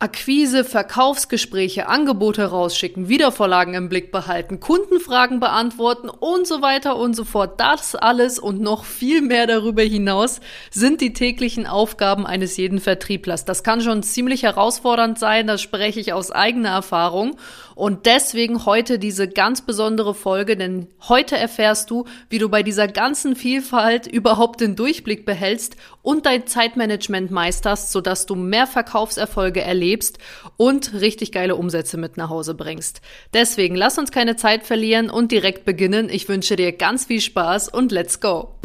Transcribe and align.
Akquise, 0.00 0.62
Verkaufsgespräche, 0.62 1.88
Angebote 1.88 2.44
rausschicken, 2.44 3.08
Wiedervorlagen 3.08 3.74
im 3.74 3.88
Blick 3.88 4.12
behalten, 4.12 4.60
Kundenfragen 4.60 5.40
beantworten 5.40 6.08
und 6.08 6.46
so 6.46 6.62
weiter 6.62 6.94
und 6.96 7.16
so 7.16 7.24
fort. 7.24 7.58
Das 7.58 7.96
alles 7.96 8.38
und 8.38 8.60
noch 8.60 8.84
viel 8.84 9.22
mehr 9.22 9.48
darüber 9.48 9.82
hinaus 9.82 10.38
sind 10.70 11.00
die 11.00 11.14
täglichen 11.14 11.66
Aufgaben 11.66 12.28
eines 12.28 12.56
jeden 12.56 12.78
Vertrieblers. 12.78 13.44
Das 13.44 13.64
kann 13.64 13.80
schon 13.80 14.04
ziemlich 14.04 14.44
herausfordernd 14.44 15.18
sein, 15.18 15.48
das 15.48 15.62
spreche 15.62 15.98
ich 15.98 16.12
aus 16.12 16.30
eigener 16.30 16.68
Erfahrung. 16.68 17.36
Und 17.78 18.06
deswegen 18.06 18.66
heute 18.66 18.98
diese 18.98 19.28
ganz 19.28 19.62
besondere 19.62 20.12
Folge, 20.12 20.56
denn 20.56 20.88
heute 21.08 21.36
erfährst 21.36 21.90
du, 21.90 22.06
wie 22.28 22.38
du 22.38 22.48
bei 22.48 22.64
dieser 22.64 22.88
ganzen 22.88 23.36
Vielfalt 23.36 24.08
überhaupt 24.08 24.60
den 24.60 24.74
Durchblick 24.74 25.24
behältst 25.24 25.76
und 26.02 26.26
dein 26.26 26.48
Zeitmanagement 26.48 27.30
meisterst, 27.30 27.92
sodass 27.92 28.26
du 28.26 28.34
mehr 28.34 28.66
Verkaufserfolge 28.66 29.60
erlebst 29.60 30.18
und 30.56 30.92
richtig 30.94 31.30
geile 31.30 31.54
Umsätze 31.54 31.98
mit 31.98 32.16
nach 32.16 32.30
Hause 32.30 32.54
bringst. 32.54 33.00
Deswegen 33.32 33.76
lass 33.76 33.96
uns 33.96 34.10
keine 34.10 34.34
Zeit 34.34 34.64
verlieren 34.64 35.08
und 35.08 35.30
direkt 35.30 35.64
beginnen. 35.64 36.08
Ich 36.10 36.28
wünsche 36.28 36.56
dir 36.56 36.72
ganz 36.72 37.04
viel 37.04 37.20
Spaß 37.20 37.68
und 37.68 37.92
let's 37.92 38.20
go! 38.20 38.57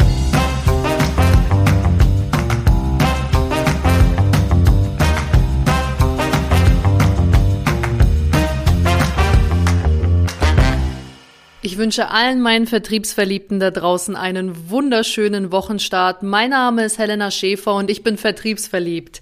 Ich 11.65 11.77
wünsche 11.77 12.09
allen 12.09 12.41
meinen 12.41 12.67
Vertriebsverliebten 12.67 13.57
da 13.61 13.71
draußen 13.71 14.17
einen 14.17 14.69
wunderschönen 14.69 15.53
Wochenstart. 15.53 16.21
Mein 16.21 16.49
Name 16.49 16.83
ist 16.83 16.97
Helena 16.97 17.31
Schäfer 17.31 17.75
und 17.75 17.89
ich 17.89 18.03
bin 18.03 18.17
vertriebsverliebt. 18.17 19.21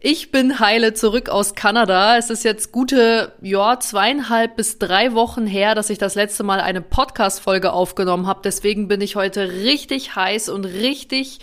Ich 0.00 0.30
bin 0.30 0.58
heile 0.58 0.94
zurück 0.94 1.28
aus 1.28 1.54
Kanada. 1.54 2.16
Es 2.16 2.30
ist 2.30 2.44
jetzt 2.44 2.72
gute, 2.72 3.32
ja, 3.42 3.78
zweieinhalb 3.78 4.56
bis 4.56 4.78
drei 4.78 5.12
Wochen 5.12 5.46
her, 5.46 5.74
dass 5.74 5.90
ich 5.90 5.98
das 5.98 6.14
letzte 6.14 6.44
Mal 6.44 6.62
eine 6.62 6.80
Podcast-Folge 6.80 7.74
aufgenommen 7.74 8.26
habe. 8.26 8.40
Deswegen 8.42 8.88
bin 8.88 9.02
ich 9.02 9.14
heute 9.14 9.52
richtig 9.52 10.16
heiß 10.16 10.48
und 10.48 10.64
richtig, 10.64 11.40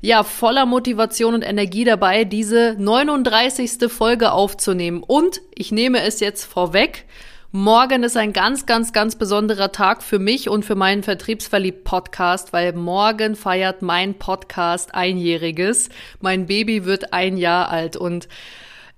ja, 0.00 0.24
voller 0.24 0.64
Motivation 0.64 1.34
und 1.34 1.42
Energie 1.42 1.84
dabei, 1.84 2.24
diese 2.24 2.74
39. 2.78 3.92
Folge 3.92 4.32
aufzunehmen. 4.32 5.02
Und 5.06 5.42
ich 5.54 5.72
nehme 5.72 6.00
es 6.00 6.20
jetzt 6.20 6.44
vorweg. 6.46 7.04
Morgen 7.52 8.04
ist 8.04 8.16
ein 8.16 8.32
ganz, 8.32 8.64
ganz, 8.64 8.92
ganz 8.92 9.16
besonderer 9.16 9.72
Tag 9.72 10.04
für 10.04 10.20
mich 10.20 10.48
und 10.48 10.64
für 10.64 10.76
meinen 10.76 11.02
Vertriebsverliebt-Podcast, 11.02 12.52
weil 12.52 12.74
morgen 12.74 13.34
feiert 13.34 13.82
mein 13.82 14.14
Podcast 14.14 14.94
einjähriges. 14.94 15.88
Mein 16.20 16.46
Baby 16.46 16.84
wird 16.84 17.12
ein 17.12 17.36
Jahr 17.36 17.68
alt 17.68 17.96
und 17.96 18.28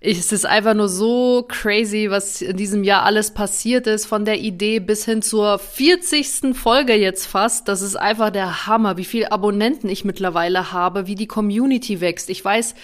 es 0.00 0.33
ist 0.33 0.45
einfach 0.45 0.75
nur 0.75 0.91
so 0.91 1.47
crazy, 1.48 2.08
was 2.11 2.42
in 2.42 2.58
diesem 2.58 2.84
Jahr 2.84 3.05
alles 3.05 3.33
passiert 3.33 3.86
ist, 3.86 4.05
von 4.05 4.27
der 4.27 4.39
Idee 4.41 4.80
bis 4.80 5.06
hin 5.06 5.23
zur 5.23 5.58
40. 5.58 6.55
Folge 6.55 6.92
jetzt 6.92 7.25
fast. 7.25 7.69
Das 7.69 7.80
ist 7.80 7.97
einfach 7.97 8.28
der 8.28 8.67
Hammer, 8.67 8.98
wie 8.98 9.06
viele 9.06 9.33
Abonnenten 9.33 9.89
ich 9.89 10.05
mittlerweile 10.05 10.73
habe, 10.73 11.06
wie 11.06 11.14
die 11.14 11.27
Community 11.27 12.03
wächst. 12.03 12.28
Ich 12.28 12.45
weiß 12.45 12.75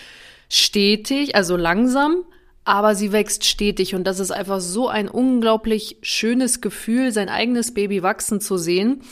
stetig, 0.48 1.34
also 1.34 1.58
langsam, 1.58 2.24
aber 2.68 2.94
sie 2.94 3.12
wächst 3.12 3.46
stetig 3.46 3.94
und 3.94 4.04
das 4.04 4.20
ist 4.20 4.30
einfach 4.30 4.60
so 4.60 4.88
ein 4.88 5.08
unglaublich 5.08 5.96
schönes 6.02 6.60
Gefühl, 6.60 7.12
sein 7.12 7.30
eigenes 7.30 7.72
Baby 7.72 8.02
wachsen 8.02 8.42
zu 8.42 8.58
sehen. 8.58 9.02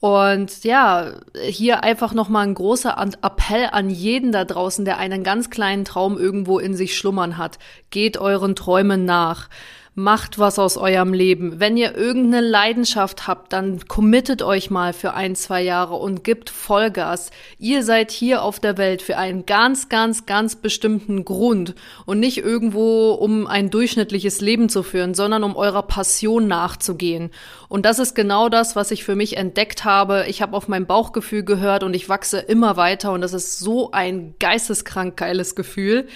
Und 0.00 0.64
ja, 0.64 1.12
hier 1.44 1.84
einfach 1.84 2.14
nochmal 2.14 2.46
ein 2.46 2.54
großer 2.54 2.96
Appell 3.22 3.68
an 3.70 3.90
jeden 3.90 4.32
da 4.32 4.44
draußen, 4.44 4.84
der 4.84 4.98
einen 4.98 5.22
ganz 5.24 5.50
kleinen 5.50 5.84
Traum 5.84 6.18
irgendwo 6.18 6.58
in 6.58 6.74
sich 6.74 6.96
schlummern 6.96 7.36
hat. 7.36 7.58
Geht 7.90 8.16
euren 8.16 8.56
Träumen 8.56 9.04
nach. 9.04 9.48
Macht 9.94 10.38
was 10.38 10.58
aus 10.58 10.78
eurem 10.78 11.12
Leben. 11.12 11.60
Wenn 11.60 11.76
ihr 11.76 11.94
irgendeine 11.94 12.40
Leidenschaft 12.40 13.26
habt, 13.26 13.52
dann 13.52 13.86
committet 13.88 14.40
euch 14.40 14.70
mal 14.70 14.94
für 14.94 15.12
ein, 15.12 15.34
zwei 15.36 15.60
Jahre 15.60 15.96
und 15.96 16.24
gibt 16.24 16.48
Vollgas. 16.48 17.30
Ihr 17.58 17.82
seid 17.82 18.10
hier 18.10 18.42
auf 18.42 18.58
der 18.58 18.78
Welt 18.78 19.02
für 19.02 19.18
einen 19.18 19.44
ganz, 19.44 19.90
ganz, 19.90 20.24
ganz 20.24 20.56
bestimmten 20.56 21.26
Grund 21.26 21.74
und 22.06 22.20
nicht 22.20 22.38
irgendwo, 22.38 23.10
um 23.12 23.46
ein 23.46 23.68
durchschnittliches 23.68 24.40
Leben 24.40 24.70
zu 24.70 24.82
führen, 24.82 25.12
sondern 25.12 25.44
um 25.44 25.56
eurer 25.56 25.82
Passion 25.82 26.48
nachzugehen. 26.48 27.30
Und 27.68 27.84
das 27.84 27.98
ist 27.98 28.14
genau 28.14 28.48
das, 28.48 28.74
was 28.74 28.92
ich 28.92 29.04
für 29.04 29.14
mich 29.14 29.36
entdeckt 29.36 29.84
habe. 29.84 30.24
Ich 30.26 30.40
habe 30.40 30.56
auf 30.56 30.68
mein 30.68 30.86
Bauchgefühl 30.86 31.42
gehört 31.42 31.82
und 31.82 31.92
ich 31.92 32.08
wachse 32.08 32.38
immer 32.38 32.78
weiter 32.78 33.12
und 33.12 33.20
das 33.20 33.34
ist 33.34 33.58
so 33.58 33.90
ein 33.90 34.36
geisteskrank 34.38 35.18
geiles 35.18 35.54
Gefühl. 35.54 36.08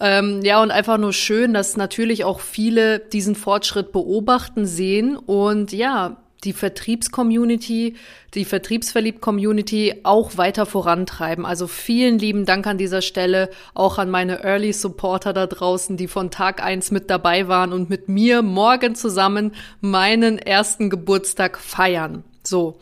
Ähm, 0.00 0.40
ja, 0.42 0.62
und 0.62 0.70
einfach 0.70 0.96
nur 0.96 1.12
schön, 1.12 1.52
dass 1.52 1.76
natürlich 1.76 2.24
auch 2.24 2.40
viele 2.40 2.98
diesen 2.98 3.34
Fortschritt 3.34 3.92
beobachten, 3.92 4.64
sehen 4.64 5.16
und 5.16 5.72
ja, 5.72 6.16
die 6.44 6.54
Vertriebscommunity, 6.54 7.96
die 8.34 8.44
Vertriebsverliebt-Community 8.44 10.00
auch 10.04 10.38
weiter 10.38 10.64
vorantreiben. 10.64 11.44
Also 11.44 11.66
vielen 11.66 12.18
lieben 12.18 12.46
Dank 12.46 12.66
an 12.66 12.78
dieser 12.78 13.02
Stelle, 13.02 13.50
auch 13.74 13.98
an 13.98 14.08
meine 14.10 14.42
Early 14.42 14.72
Supporter 14.72 15.32
da 15.32 15.46
draußen, 15.46 15.98
die 15.98 16.08
von 16.08 16.30
Tag 16.30 16.62
eins 16.62 16.90
mit 16.90 17.10
dabei 17.10 17.48
waren 17.48 17.72
und 17.72 17.90
mit 17.90 18.08
mir 18.08 18.40
morgen 18.42 18.94
zusammen 18.94 19.54
meinen 19.82 20.38
ersten 20.38 20.88
Geburtstag 20.88 21.58
feiern. 21.58 22.24
So. 22.42 22.78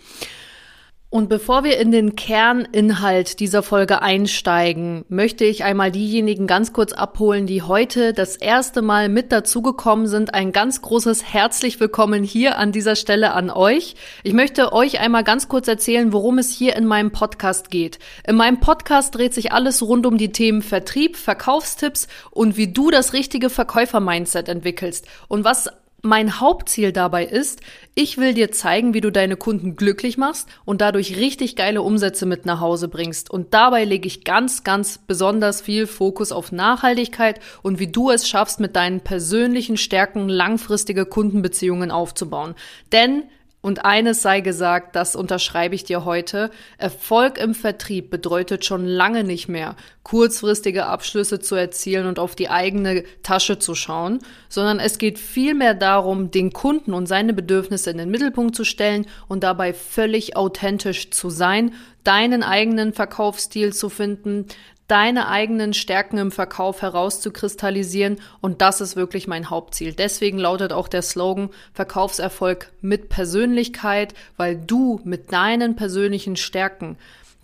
Und 1.10 1.30
bevor 1.30 1.64
wir 1.64 1.78
in 1.78 1.90
den 1.90 2.16
Kerninhalt 2.16 3.40
dieser 3.40 3.62
Folge 3.62 4.02
einsteigen, 4.02 5.06
möchte 5.08 5.46
ich 5.46 5.64
einmal 5.64 5.90
diejenigen 5.90 6.46
ganz 6.46 6.74
kurz 6.74 6.92
abholen, 6.92 7.46
die 7.46 7.62
heute 7.62 8.12
das 8.12 8.36
erste 8.36 8.82
Mal 8.82 9.08
mit 9.08 9.32
dazugekommen 9.32 10.06
sind. 10.06 10.34
Ein 10.34 10.52
ganz 10.52 10.82
großes 10.82 11.24
herzlich 11.24 11.80
willkommen 11.80 12.24
hier 12.24 12.58
an 12.58 12.72
dieser 12.72 12.94
Stelle 12.94 13.32
an 13.32 13.48
euch. 13.48 13.94
Ich 14.22 14.34
möchte 14.34 14.74
euch 14.74 15.00
einmal 15.00 15.24
ganz 15.24 15.48
kurz 15.48 15.66
erzählen, 15.66 16.12
worum 16.12 16.36
es 16.36 16.52
hier 16.52 16.76
in 16.76 16.84
meinem 16.84 17.10
Podcast 17.10 17.70
geht. 17.70 17.98
In 18.26 18.36
meinem 18.36 18.60
Podcast 18.60 19.14
dreht 19.14 19.32
sich 19.32 19.50
alles 19.50 19.80
rund 19.80 20.04
um 20.04 20.18
die 20.18 20.32
Themen 20.32 20.60
Vertrieb, 20.60 21.16
Verkaufstipps 21.16 22.06
und 22.32 22.58
wie 22.58 22.70
du 22.70 22.90
das 22.90 23.14
richtige 23.14 23.48
Verkäufer-Mindset 23.48 24.50
entwickelst. 24.50 25.06
Und 25.28 25.42
was 25.42 25.70
mein 26.02 26.40
Hauptziel 26.40 26.92
dabei 26.92 27.24
ist, 27.24 27.60
ich 27.94 28.18
will 28.18 28.32
dir 28.32 28.52
zeigen, 28.52 28.94
wie 28.94 29.00
du 29.00 29.10
deine 29.10 29.36
Kunden 29.36 29.74
glücklich 29.74 30.16
machst 30.16 30.48
und 30.64 30.80
dadurch 30.80 31.16
richtig 31.16 31.56
geile 31.56 31.82
Umsätze 31.82 32.24
mit 32.24 32.46
nach 32.46 32.60
Hause 32.60 32.88
bringst. 32.88 33.30
Und 33.30 33.52
dabei 33.52 33.84
lege 33.84 34.06
ich 34.06 34.22
ganz, 34.22 34.62
ganz 34.62 34.98
besonders 34.98 35.60
viel 35.60 35.86
Fokus 35.88 36.30
auf 36.30 36.52
Nachhaltigkeit 36.52 37.40
und 37.62 37.80
wie 37.80 37.88
du 37.88 38.10
es 38.10 38.28
schaffst, 38.28 38.60
mit 38.60 38.76
deinen 38.76 39.00
persönlichen 39.00 39.76
Stärken 39.76 40.28
langfristige 40.28 41.04
Kundenbeziehungen 41.04 41.90
aufzubauen. 41.90 42.54
Denn 42.92 43.24
und 43.60 43.84
eines 43.84 44.22
sei 44.22 44.40
gesagt, 44.40 44.94
das 44.94 45.16
unterschreibe 45.16 45.74
ich 45.74 45.82
dir 45.82 46.04
heute. 46.04 46.50
Erfolg 46.78 47.38
im 47.38 47.54
Vertrieb 47.54 48.08
bedeutet 48.08 48.64
schon 48.64 48.86
lange 48.86 49.24
nicht 49.24 49.48
mehr, 49.48 49.74
kurzfristige 50.04 50.86
Abschlüsse 50.86 51.40
zu 51.40 51.56
erzielen 51.56 52.06
und 52.06 52.20
auf 52.20 52.36
die 52.36 52.50
eigene 52.50 53.02
Tasche 53.24 53.58
zu 53.58 53.74
schauen, 53.74 54.20
sondern 54.48 54.78
es 54.78 54.98
geht 54.98 55.18
vielmehr 55.18 55.74
darum, 55.74 56.30
den 56.30 56.52
Kunden 56.52 56.94
und 56.94 57.06
seine 57.06 57.34
Bedürfnisse 57.34 57.90
in 57.90 57.98
den 57.98 58.10
Mittelpunkt 58.10 58.54
zu 58.54 58.62
stellen 58.64 59.06
und 59.26 59.42
dabei 59.42 59.74
völlig 59.74 60.36
authentisch 60.36 61.10
zu 61.10 61.28
sein, 61.28 61.74
deinen 62.04 62.44
eigenen 62.44 62.92
Verkaufsstil 62.92 63.72
zu 63.72 63.88
finden, 63.88 64.46
deine 64.88 65.28
eigenen 65.28 65.74
Stärken 65.74 66.18
im 66.18 66.32
Verkauf 66.32 66.82
herauszukristallisieren. 66.82 68.18
Und 68.40 68.62
das 68.62 68.80
ist 68.80 68.96
wirklich 68.96 69.28
mein 69.28 69.50
Hauptziel. 69.50 69.92
Deswegen 69.92 70.38
lautet 70.38 70.72
auch 70.72 70.88
der 70.88 71.02
Slogan 71.02 71.50
Verkaufserfolg 71.72 72.72
mit 72.80 73.08
Persönlichkeit, 73.08 74.14
weil 74.36 74.56
du 74.56 75.00
mit 75.04 75.32
deinen 75.32 75.76
persönlichen 75.76 76.36
Stärken 76.36 76.96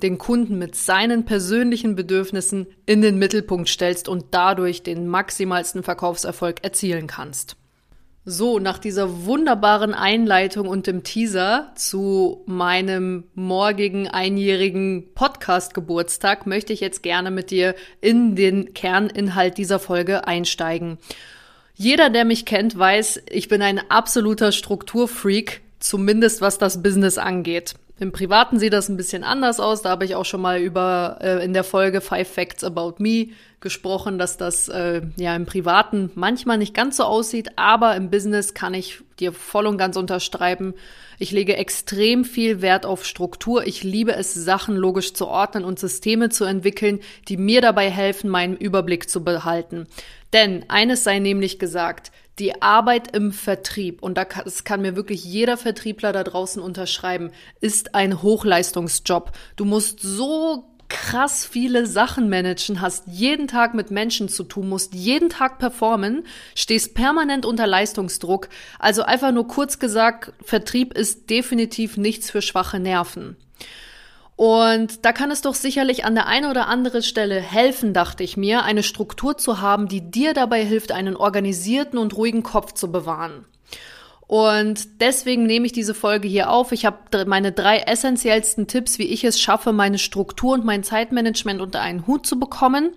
den 0.02 0.18
Kunden 0.18 0.58
mit 0.58 0.74
seinen 0.74 1.24
persönlichen 1.24 1.94
Bedürfnissen 1.94 2.66
in 2.84 3.00
den 3.00 3.18
Mittelpunkt 3.18 3.68
stellst 3.68 4.08
und 4.08 4.26
dadurch 4.32 4.82
den 4.82 5.06
maximalsten 5.06 5.82
Verkaufserfolg 5.82 6.64
erzielen 6.64 7.06
kannst. 7.06 7.56
So, 8.26 8.58
nach 8.58 8.78
dieser 8.78 9.26
wunderbaren 9.26 9.92
Einleitung 9.92 10.66
und 10.66 10.86
dem 10.86 11.02
Teaser 11.02 11.72
zu 11.74 12.42
meinem 12.46 13.24
morgigen 13.34 14.08
einjährigen 14.08 15.12
Podcast-Geburtstag 15.14 16.46
möchte 16.46 16.72
ich 16.72 16.80
jetzt 16.80 17.02
gerne 17.02 17.30
mit 17.30 17.50
dir 17.50 17.74
in 18.00 18.34
den 18.34 18.72
Kerninhalt 18.72 19.58
dieser 19.58 19.78
Folge 19.78 20.26
einsteigen. 20.26 20.96
Jeder, 21.74 22.08
der 22.08 22.24
mich 22.24 22.46
kennt, 22.46 22.78
weiß, 22.78 23.24
ich 23.28 23.48
bin 23.48 23.60
ein 23.60 23.90
absoluter 23.90 24.52
Strukturfreak, 24.52 25.60
zumindest 25.78 26.40
was 26.40 26.56
das 26.56 26.82
Business 26.82 27.18
angeht. 27.18 27.74
Im 28.00 28.10
Privaten 28.10 28.58
sieht 28.58 28.72
das 28.72 28.88
ein 28.88 28.96
bisschen 28.96 29.22
anders 29.22 29.60
aus. 29.60 29.82
Da 29.82 29.90
habe 29.90 30.04
ich 30.04 30.16
auch 30.16 30.24
schon 30.24 30.40
mal 30.40 30.60
über 30.60 31.18
äh, 31.20 31.44
in 31.44 31.52
der 31.52 31.62
Folge 31.62 32.00
Five 32.00 32.28
Facts 32.28 32.64
About 32.64 32.94
Me 32.98 33.28
gesprochen, 33.60 34.18
dass 34.18 34.36
das 34.36 34.68
äh, 34.68 35.02
ja 35.16 35.34
im 35.36 35.46
Privaten 35.46 36.10
manchmal 36.16 36.58
nicht 36.58 36.74
ganz 36.74 36.96
so 36.96 37.04
aussieht, 37.04 37.50
aber 37.56 37.94
im 37.94 38.10
Business 38.10 38.52
kann 38.52 38.74
ich 38.74 39.00
dir 39.20 39.32
voll 39.32 39.66
und 39.66 39.78
ganz 39.78 39.96
unterschreiben. 39.96 40.74
Ich 41.20 41.30
lege 41.30 41.56
extrem 41.56 42.24
viel 42.24 42.62
Wert 42.62 42.84
auf 42.84 43.06
Struktur. 43.06 43.64
Ich 43.64 43.84
liebe 43.84 44.14
es, 44.16 44.34
Sachen 44.34 44.74
logisch 44.74 45.14
zu 45.14 45.28
ordnen 45.28 45.64
und 45.64 45.78
Systeme 45.78 46.30
zu 46.30 46.44
entwickeln, 46.44 46.98
die 47.28 47.36
mir 47.36 47.60
dabei 47.60 47.90
helfen, 47.90 48.28
meinen 48.28 48.56
Überblick 48.56 49.08
zu 49.08 49.22
behalten. 49.22 49.86
Denn 50.32 50.64
eines 50.68 51.04
sei 51.04 51.20
nämlich 51.20 51.60
gesagt, 51.60 52.10
die 52.38 52.62
Arbeit 52.62 53.16
im 53.16 53.32
Vertrieb, 53.32 54.02
und 54.02 54.18
das 54.18 54.64
kann 54.64 54.82
mir 54.82 54.96
wirklich 54.96 55.24
jeder 55.24 55.56
Vertriebler 55.56 56.12
da 56.12 56.24
draußen 56.24 56.60
unterschreiben, 56.60 57.30
ist 57.60 57.94
ein 57.94 58.22
Hochleistungsjob. 58.22 59.32
Du 59.56 59.64
musst 59.64 60.00
so 60.00 60.70
krass 60.88 61.46
viele 61.46 61.86
Sachen 61.86 62.28
managen, 62.28 62.80
hast 62.80 63.04
jeden 63.06 63.48
Tag 63.48 63.74
mit 63.74 63.90
Menschen 63.90 64.28
zu 64.28 64.44
tun, 64.44 64.68
musst 64.68 64.94
jeden 64.94 65.28
Tag 65.28 65.58
performen, 65.58 66.24
stehst 66.54 66.94
permanent 66.94 67.46
unter 67.46 67.66
Leistungsdruck. 67.66 68.48
Also 68.78 69.02
einfach 69.02 69.32
nur 69.32 69.48
kurz 69.48 69.78
gesagt, 69.78 70.32
Vertrieb 70.42 70.94
ist 70.94 71.30
definitiv 71.30 71.96
nichts 71.96 72.30
für 72.30 72.42
schwache 72.42 72.80
Nerven. 72.80 73.36
Und 74.36 75.04
da 75.04 75.12
kann 75.12 75.30
es 75.30 75.42
doch 75.42 75.54
sicherlich 75.54 76.04
an 76.04 76.14
der 76.14 76.26
einen 76.26 76.50
oder 76.50 76.66
anderen 76.66 77.02
Stelle 77.02 77.40
helfen, 77.40 77.92
dachte 77.94 78.24
ich 78.24 78.36
mir, 78.36 78.64
eine 78.64 78.82
Struktur 78.82 79.38
zu 79.38 79.60
haben, 79.60 79.86
die 79.86 80.10
dir 80.10 80.34
dabei 80.34 80.64
hilft, 80.64 80.90
einen 80.90 81.14
organisierten 81.16 81.98
und 81.98 82.16
ruhigen 82.16 82.42
Kopf 82.42 82.72
zu 82.72 82.90
bewahren. 82.90 83.46
Und 84.26 85.00
deswegen 85.00 85.44
nehme 85.44 85.66
ich 85.66 85.72
diese 85.72 85.94
Folge 85.94 86.26
hier 86.26 86.50
auf. 86.50 86.72
Ich 86.72 86.84
habe 86.86 87.26
meine 87.26 87.52
drei 87.52 87.80
essentiellsten 87.80 88.66
Tipps, 88.66 88.98
wie 88.98 89.04
ich 89.04 89.22
es 89.22 89.38
schaffe, 89.38 89.72
meine 89.72 89.98
Struktur 89.98 90.54
und 90.54 90.64
mein 90.64 90.82
Zeitmanagement 90.82 91.60
unter 91.60 91.80
einen 91.80 92.06
Hut 92.06 92.26
zu 92.26 92.38
bekommen, 92.38 92.90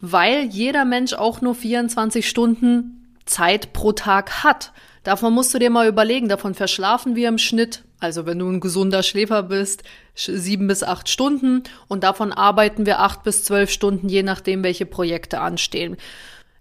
weil 0.00 0.44
jeder 0.44 0.84
Mensch 0.84 1.12
auch 1.12 1.40
nur 1.40 1.54
24 1.54 2.26
Stunden 2.26 3.14
Zeit 3.26 3.72
pro 3.72 3.92
Tag 3.92 4.44
hat. 4.44 4.72
Davon 5.04 5.34
musst 5.34 5.52
du 5.52 5.58
dir 5.58 5.70
mal 5.70 5.88
überlegen, 5.88 6.28
davon 6.28 6.54
verschlafen 6.54 7.16
wir 7.16 7.28
im 7.28 7.38
Schnitt, 7.38 7.82
also 8.02 8.26
wenn 8.26 8.38
du 8.38 8.48
ein 8.48 8.60
gesunder 8.60 9.02
Schläfer 9.02 9.44
bist, 9.44 9.82
sieben 10.14 10.66
bis 10.66 10.82
acht 10.82 11.08
Stunden 11.08 11.62
und 11.88 12.04
davon 12.04 12.32
arbeiten 12.32 12.84
wir 12.86 13.00
acht 13.00 13.22
bis 13.22 13.44
zwölf 13.44 13.70
Stunden, 13.70 14.08
je 14.08 14.22
nachdem, 14.22 14.64
welche 14.64 14.86
Projekte 14.86 15.40
anstehen. 15.40 15.96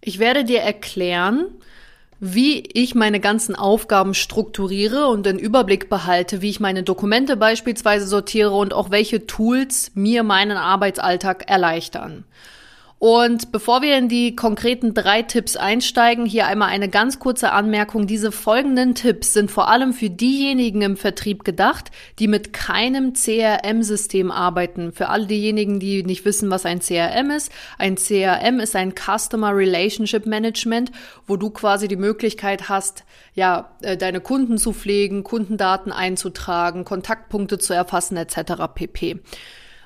Ich 0.01 0.19
werde 0.19 0.43
dir 0.43 0.59
erklären, 0.59 1.45
wie 2.19 2.59
ich 2.59 2.93
meine 2.93 3.19
ganzen 3.19 3.55
Aufgaben 3.55 4.13
strukturiere 4.13 5.07
und 5.07 5.25
den 5.25 5.39
Überblick 5.39 5.89
behalte, 5.89 6.43
wie 6.43 6.49
ich 6.49 6.59
meine 6.59 6.83
Dokumente 6.83 7.35
beispielsweise 7.35 8.05
sortiere 8.05 8.51
und 8.51 8.73
auch 8.73 8.91
welche 8.91 9.25
Tools 9.25 9.91
mir 9.95 10.21
meinen 10.21 10.57
Arbeitsalltag 10.57 11.49
erleichtern. 11.49 12.25
Und 13.03 13.51
bevor 13.51 13.81
wir 13.81 13.97
in 13.97 14.09
die 14.09 14.35
konkreten 14.35 14.93
drei 14.93 15.23
Tipps 15.23 15.55
einsteigen, 15.55 16.27
hier 16.27 16.45
einmal 16.45 16.69
eine 16.69 16.87
ganz 16.87 17.17
kurze 17.17 17.51
Anmerkung. 17.51 18.05
Diese 18.05 18.31
folgenden 18.31 18.93
Tipps 18.93 19.33
sind 19.33 19.49
vor 19.49 19.69
allem 19.69 19.91
für 19.91 20.11
diejenigen 20.11 20.83
im 20.83 20.97
Vertrieb 20.97 21.43
gedacht, 21.43 21.89
die 22.19 22.27
mit 22.27 22.53
keinem 22.53 23.13
CRM-System 23.15 24.29
arbeiten. 24.29 24.91
Für 24.91 25.09
alle 25.09 25.25
diejenigen, 25.25 25.79
die 25.79 26.03
nicht 26.03 26.25
wissen, 26.25 26.51
was 26.51 26.63
ein 26.67 26.79
CRM 26.79 27.31
ist. 27.31 27.51
Ein 27.79 27.95
CRM 27.95 28.59
ist 28.59 28.75
ein 28.75 28.93
Customer 28.93 29.55
Relationship 29.55 30.27
Management, 30.27 30.91
wo 31.25 31.37
du 31.37 31.49
quasi 31.49 31.87
die 31.87 31.95
Möglichkeit 31.95 32.69
hast, 32.69 33.03
ja, 33.33 33.71
äh, 33.81 33.97
deine 33.97 34.21
Kunden 34.21 34.59
zu 34.59 34.73
pflegen, 34.73 35.23
Kundendaten 35.23 35.91
einzutragen, 35.91 36.85
Kontaktpunkte 36.85 37.57
zu 37.57 37.73
erfassen, 37.73 38.15
etc. 38.15 38.67
pp. 38.75 39.21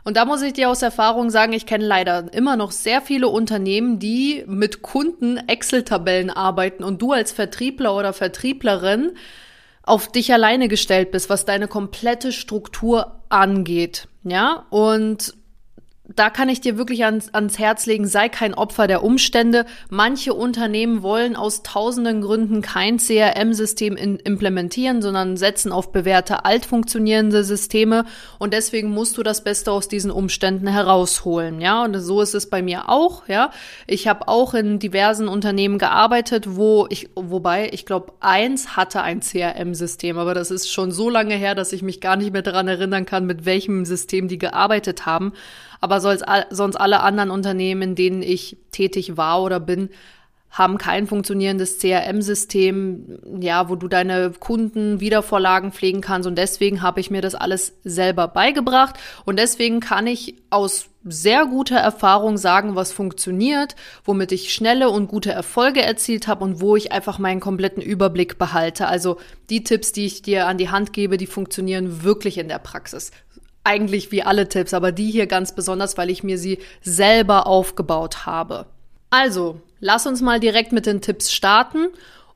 Und 0.05 0.17
da 0.17 0.25
muss 0.25 0.43
ich 0.43 0.53
dir 0.53 0.69
aus 0.69 0.83
Erfahrung 0.83 1.31
sagen, 1.31 1.51
ich 1.51 1.65
kenne 1.65 1.83
leider 1.83 2.31
immer 2.31 2.55
noch 2.55 2.71
sehr 2.71 3.01
viele 3.01 3.27
Unternehmen, 3.27 3.97
die 3.97 4.43
mit 4.45 4.83
Kunden 4.83 5.37
Excel-Tabellen 5.37 6.29
arbeiten 6.29 6.83
und 6.83 7.01
du 7.01 7.11
als 7.11 7.31
Vertriebler 7.31 7.95
oder 7.95 8.13
Vertrieblerin 8.13 9.13
auf 9.81 10.11
dich 10.11 10.31
alleine 10.31 10.67
gestellt 10.67 11.09
bist, 11.09 11.31
was 11.31 11.45
deine 11.45 11.67
komplette 11.67 12.31
Struktur 12.31 13.19
angeht. 13.29 14.07
Ja, 14.23 14.67
und 14.69 15.33
da 16.07 16.29
kann 16.29 16.49
ich 16.49 16.61
dir 16.61 16.77
wirklich 16.77 17.03
ans, 17.03 17.33
ans 17.33 17.57
Herz 17.57 17.87
legen, 17.87 18.05
sei 18.05 18.29
kein 18.29 18.53
Opfer 18.53 18.85
der 18.85 19.03
Umstände. 19.03 19.65
Manche 19.89 20.33
Unternehmen 20.35 21.01
wollen 21.01 21.35
aus 21.35 21.63
tausenden 21.63 22.21
Gründen 22.21 22.61
kein 22.61 22.97
CRM-System 22.97 23.97
implementieren, 23.97 25.01
sondern 25.01 25.35
setzen 25.35 25.71
auf 25.71 25.91
bewährte, 25.91 26.45
alt 26.45 26.65
funktionierende 26.65 27.43
Systeme. 27.43 28.05
Und 28.37 28.53
deswegen 28.53 28.91
musst 28.91 29.17
du 29.17 29.23
das 29.23 29.43
Beste 29.43 29.71
aus 29.71 29.87
diesen 29.87 30.11
Umständen 30.11 30.67
herausholen. 30.67 31.59
Ja, 31.59 31.83
und 31.83 31.99
so 31.99 32.21
ist 32.21 32.35
es 32.35 32.49
bei 32.49 32.61
mir 32.61 32.87
auch. 32.87 33.27
Ja, 33.27 33.49
ich 33.87 34.07
habe 34.07 34.27
auch 34.27 34.53
in 34.53 34.77
diversen 34.77 35.27
Unternehmen 35.27 35.79
gearbeitet, 35.79 36.55
wo 36.55 36.85
ich, 36.89 37.09
wobei 37.15 37.69
ich 37.71 37.85
glaube, 37.85 38.13
eins 38.19 38.75
hatte 38.77 39.01
ein 39.01 39.21
CRM-System, 39.21 40.19
aber 40.19 40.35
das 40.35 40.51
ist 40.51 40.71
schon 40.71 40.91
so 40.91 41.09
lange 41.09 41.35
her, 41.35 41.55
dass 41.55 41.73
ich 41.73 41.81
mich 41.81 41.99
gar 41.99 42.15
nicht 42.15 42.31
mehr 42.31 42.43
daran 42.43 42.67
erinnern 42.67 43.07
kann, 43.07 43.25
mit 43.25 43.45
welchem 43.45 43.85
System 43.85 44.27
die 44.27 44.37
gearbeitet 44.37 45.07
haben 45.07 45.33
aber 45.81 45.99
sonst 46.01 46.23
alle 46.23 47.01
anderen 47.01 47.31
Unternehmen, 47.31 47.81
in 47.81 47.95
denen 47.95 48.21
ich 48.21 48.57
tätig 48.71 49.17
war 49.17 49.41
oder 49.41 49.59
bin, 49.59 49.89
haben 50.57 50.77
kein 50.77 51.05
funktionierendes 51.05 51.79
CRM-System, 51.79 53.19
ja, 53.41 53.67
wo 53.67 53.75
du 53.75 53.89
deine 53.89 54.31
Kunden 54.39 55.01
Wiedervorlagen 55.01 55.73
pflegen 55.73 55.99
kannst. 55.99 56.27
Und 56.27 56.37
deswegen 56.37 56.81
habe 56.81 57.01
ich 57.01 57.11
mir 57.11 57.21
das 57.21 57.35
alles 57.35 57.73
selber 57.83 58.29
beigebracht. 58.29 58.95
Und 59.25 59.37
deswegen 59.37 59.81
kann 59.81 60.07
ich 60.07 60.35
aus 60.49 60.87
sehr 61.03 61.45
guter 61.45 61.75
Erfahrung 61.75 62.37
sagen, 62.37 62.75
was 62.75 62.93
funktioniert, 62.93 63.75
womit 64.05 64.31
ich 64.31 64.53
schnelle 64.53 64.89
und 64.89 65.07
gute 65.07 65.31
Erfolge 65.31 65.81
erzielt 65.81 66.27
habe 66.27 66.45
und 66.45 66.61
wo 66.61 66.77
ich 66.77 66.93
einfach 66.93 67.19
meinen 67.19 67.41
kompletten 67.41 67.83
Überblick 67.83 68.37
behalte. 68.37 68.87
Also 68.87 69.17
die 69.49 69.65
Tipps, 69.65 69.91
die 69.91 70.05
ich 70.05 70.21
dir 70.21 70.47
an 70.47 70.57
die 70.57 70.69
Hand 70.69 70.93
gebe, 70.93 71.17
die 71.17 71.27
funktionieren 71.27 72.03
wirklich 72.03 72.37
in 72.37 72.47
der 72.47 72.59
Praxis 72.59 73.11
eigentlich 73.65 74.11
wie 74.11 74.23
alle 74.23 74.47
Tipps, 74.47 74.73
aber 74.73 74.91
die 74.91 75.11
hier 75.11 75.27
ganz 75.27 75.53
besonders, 75.53 75.97
weil 75.97 76.09
ich 76.09 76.23
mir 76.23 76.37
sie 76.37 76.59
selber 76.81 77.47
aufgebaut 77.47 78.25
habe. 78.25 78.67
Also, 79.09 79.61
lass 79.79 80.07
uns 80.07 80.21
mal 80.21 80.39
direkt 80.39 80.71
mit 80.71 80.85
den 80.85 81.01
Tipps 81.01 81.31
starten 81.31 81.87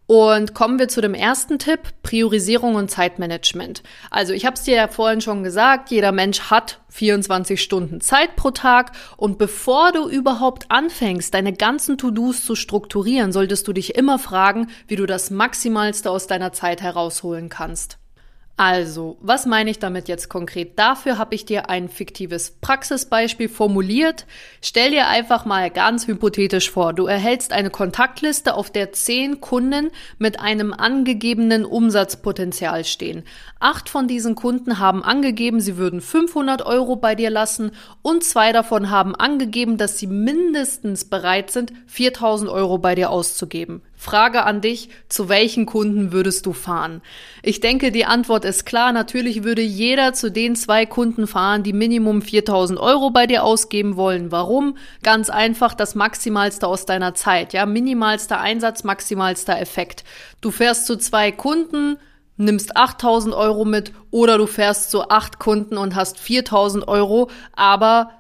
und 0.09 0.55
kommen 0.55 0.79
wir 0.79 0.87
zu 0.87 1.01
dem 1.01 1.13
ersten 1.13 1.59
Tipp, 1.59 1.81
Priorisierung 2.01 2.73
und 2.73 2.89
Zeitmanagement. 2.89 3.83
Also 4.09 4.33
ich 4.33 4.43
habe 4.43 4.55
es 4.55 4.63
dir 4.63 4.75
ja 4.75 4.87
vorhin 4.87 5.21
schon 5.21 5.43
gesagt, 5.43 5.91
jeder 5.91 6.11
Mensch 6.11 6.49
hat 6.49 6.79
24 6.89 7.61
Stunden 7.61 8.01
Zeit 8.01 8.35
pro 8.35 8.49
Tag 8.49 8.93
und 9.17 9.37
bevor 9.37 9.91
du 9.91 10.09
überhaupt 10.09 10.65
anfängst, 10.69 11.31
deine 11.31 11.53
ganzen 11.53 11.99
To-Dos 11.99 12.43
zu 12.43 12.55
strukturieren, 12.55 13.31
solltest 13.31 13.67
du 13.67 13.73
dich 13.73 13.93
immer 13.93 14.17
fragen, 14.17 14.69
wie 14.87 14.95
du 14.95 15.05
das 15.05 15.29
Maximalste 15.29 16.09
aus 16.09 16.25
deiner 16.25 16.53
Zeit 16.53 16.81
herausholen 16.81 17.49
kannst. 17.49 17.99
Also, 18.59 19.15
was 19.21 19.45
meine 19.45 19.69
ich 19.69 19.79
damit 19.79 20.09
jetzt 20.09 20.27
konkret? 20.27 20.77
Dafür 20.77 21.17
habe 21.17 21.33
ich 21.33 21.45
dir 21.45 21.69
ein 21.69 21.87
fiktives 21.87 22.57
Praxisbeispiel 22.59 23.47
formuliert. 23.47 24.25
Stell 24.61 24.91
dir 24.91 25.07
einfach 25.07 25.45
mal 25.45 25.69
ganz 25.69 26.07
hypothetisch 26.07 26.69
vor, 26.69 26.91
du 26.91 27.05
erhältst 27.05 27.53
eine 27.53 27.69
Kontaktliste, 27.69 28.55
auf 28.55 28.69
der 28.69 28.91
zehn 28.91 29.39
Kunden 29.39 29.91
mit 30.17 30.41
einem 30.41 30.73
angegebenen 30.73 31.63
Umsatzpotenzial 31.63 32.83
stehen. 32.83 33.23
Acht 33.61 33.87
von 33.87 34.09
diesen 34.09 34.35
Kunden 34.35 34.77
haben 34.77 35.05
angegeben, 35.05 35.61
sie 35.61 35.77
würden 35.77 36.01
500 36.01 36.61
Euro 36.65 36.97
bei 36.97 37.15
dir 37.15 37.29
lassen 37.29 37.71
und 38.01 38.25
zwei 38.25 38.51
davon 38.51 38.89
haben 38.89 39.15
angegeben, 39.15 39.77
dass 39.77 39.99
sie 39.99 40.07
mindestens 40.07 41.05
bereit 41.05 41.49
sind, 41.49 41.71
4000 41.87 42.51
Euro 42.51 42.77
bei 42.77 42.93
dir 42.93 43.09
auszugeben. 43.09 43.83
Frage 44.01 44.45
an 44.45 44.61
dich, 44.61 44.87
zu 45.09 45.27
welchen 45.27 45.65
Kunden 45.65 46.13
würdest 46.13 46.45
du 46.45 46.53
fahren? 46.53 47.01
Ich 47.43 47.59
denke, 47.59 47.91
die 47.91 48.05
Antwort 48.05 48.45
ist 48.45 48.65
klar. 48.65 48.93
Natürlich 48.93 49.43
würde 49.43 49.61
jeder 49.61 50.13
zu 50.13 50.31
den 50.31 50.55
zwei 50.55 50.85
Kunden 50.85 51.27
fahren, 51.27 51.63
die 51.63 51.73
Minimum 51.73 52.21
4000 52.21 52.79
Euro 52.79 53.09
bei 53.09 53.27
dir 53.27 53.43
ausgeben 53.43 53.97
wollen. 53.97 54.31
Warum? 54.31 54.77
Ganz 55.03 55.29
einfach 55.29 55.73
das 55.73 55.95
Maximalste 55.95 56.65
aus 56.65 56.85
deiner 56.85 57.13
Zeit. 57.13 57.51
Ja, 57.51 57.65
minimalster 57.65 58.39
Einsatz, 58.39 58.85
maximalster 58.85 59.59
Effekt. 59.59 60.05
Du 60.39 60.49
fährst 60.49 60.85
zu 60.85 60.95
zwei 60.95 61.33
Kunden, 61.33 61.97
nimmst 62.37 62.77
8000 62.77 63.35
Euro 63.35 63.65
mit 63.65 63.91
oder 64.11 64.37
du 64.37 64.47
fährst 64.47 64.91
zu 64.91 65.09
acht 65.09 65.39
Kunden 65.39 65.77
und 65.77 65.95
hast 65.95 66.17
4000 66.17 66.87
Euro, 66.87 67.29
aber 67.53 68.11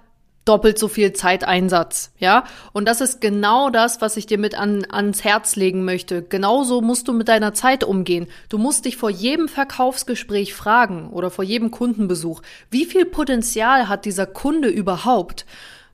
doppelt 0.49 0.79
so 0.79 0.87
viel 0.87 1.13
Zeiteinsatz, 1.13 2.11
ja? 2.17 2.43
Und 2.73 2.87
das 2.87 3.01
ist 3.01 3.21
genau 3.21 3.69
das, 3.69 4.01
was 4.01 4.17
ich 4.17 4.25
dir 4.25 4.39
mit 4.39 4.55
an, 4.55 4.85
ans 4.89 5.23
Herz 5.23 5.55
legen 5.55 5.85
möchte. 5.85 6.23
Genauso 6.23 6.81
musst 6.81 7.07
du 7.07 7.13
mit 7.13 7.27
deiner 7.27 7.53
Zeit 7.53 7.83
umgehen. 7.83 8.27
Du 8.49 8.57
musst 8.57 8.85
dich 8.85 8.97
vor 8.97 9.11
jedem 9.11 9.47
Verkaufsgespräch 9.47 10.55
fragen 10.55 11.11
oder 11.11 11.29
vor 11.29 11.43
jedem 11.43 11.69
Kundenbesuch, 11.69 12.41
wie 12.71 12.85
viel 12.85 13.05
Potenzial 13.05 13.87
hat 13.87 14.05
dieser 14.05 14.25
Kunde 14.25 14.69
überhaupt? 14.69 15.45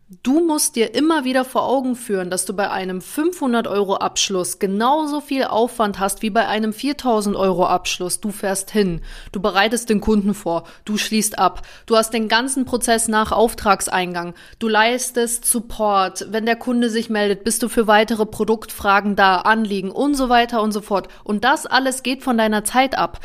Du 0.07 0.39
musst 0.39 0.75
dir 0.75 0.93
immer 0.93 1.23
wieder 1.23 1.43
vor 1.43 1.63
Augen 1.63 1.95
führen, 1.95 2.29
dass 2.29 2.45
du 2.45 2.53
bei 2.53 2.69
einem 2.69 3.01
500 3.01 3.65
Euro 3.65 3.95
Abschluss 3.95 4.59
genauso 4.59 5.19
viel 5.19 5.45
Aufwand 5.45 5.97
hast 5.97 6.21
wie 6.21 6.29
bei 6.29 6.47
einem 6.47 6.73
4000 6.73 7.35
Euro 7.35 7.65
Abschluss. 7.65 8.21
Du 8.21 8.29
fährst 8.29 8.69
hin, 8.69 9.01
du 9.31 9.41
bereitest 9.41 9.89
den 9.89 10.01
Kunden 10.01 10.35
vor, 10.35 10.65
du 10.85 10.99
schließt 10.99 11.39
ab, 11.39 11.63
du 11.87 11.97
hast 11.97 12.13
den 12.13 12.27
ganzen 12.27 12.65
Prozess 12.65 13.07
nach 13.07 13.31
Auftragseingang, 13.31 14.35
du 14.59 14.67
leistest 14.67 15.45
Support, 15.45 16.27
wenn 16.29 16.45
der 16.45 16.55
Kunde 16.55 16.91
sich 16.91 17.09
meldet, 17.09 17.43
bist 17.43 17.63
du 17.63 17.67
für 17.67 17.87
weitere 17.87 18.27
Produktfragen 18.27 19.15
da, 19.15 19.37
Anliegen 19.37 19.89
und 19.89 20.13
so 20.13 20.29
weiter 20.29 20.61
und 20.61 20.71
so 20.71 20.81
fort. 20.81 21.07
Und 21.23 21.43
das 21.43 21.65
alles 21.65 22.03
geht 22.03 22.21
von 22.21 22.37
deiner 22.37 22.63
Zeit 22.63 22.95
ab. 22.95 23.21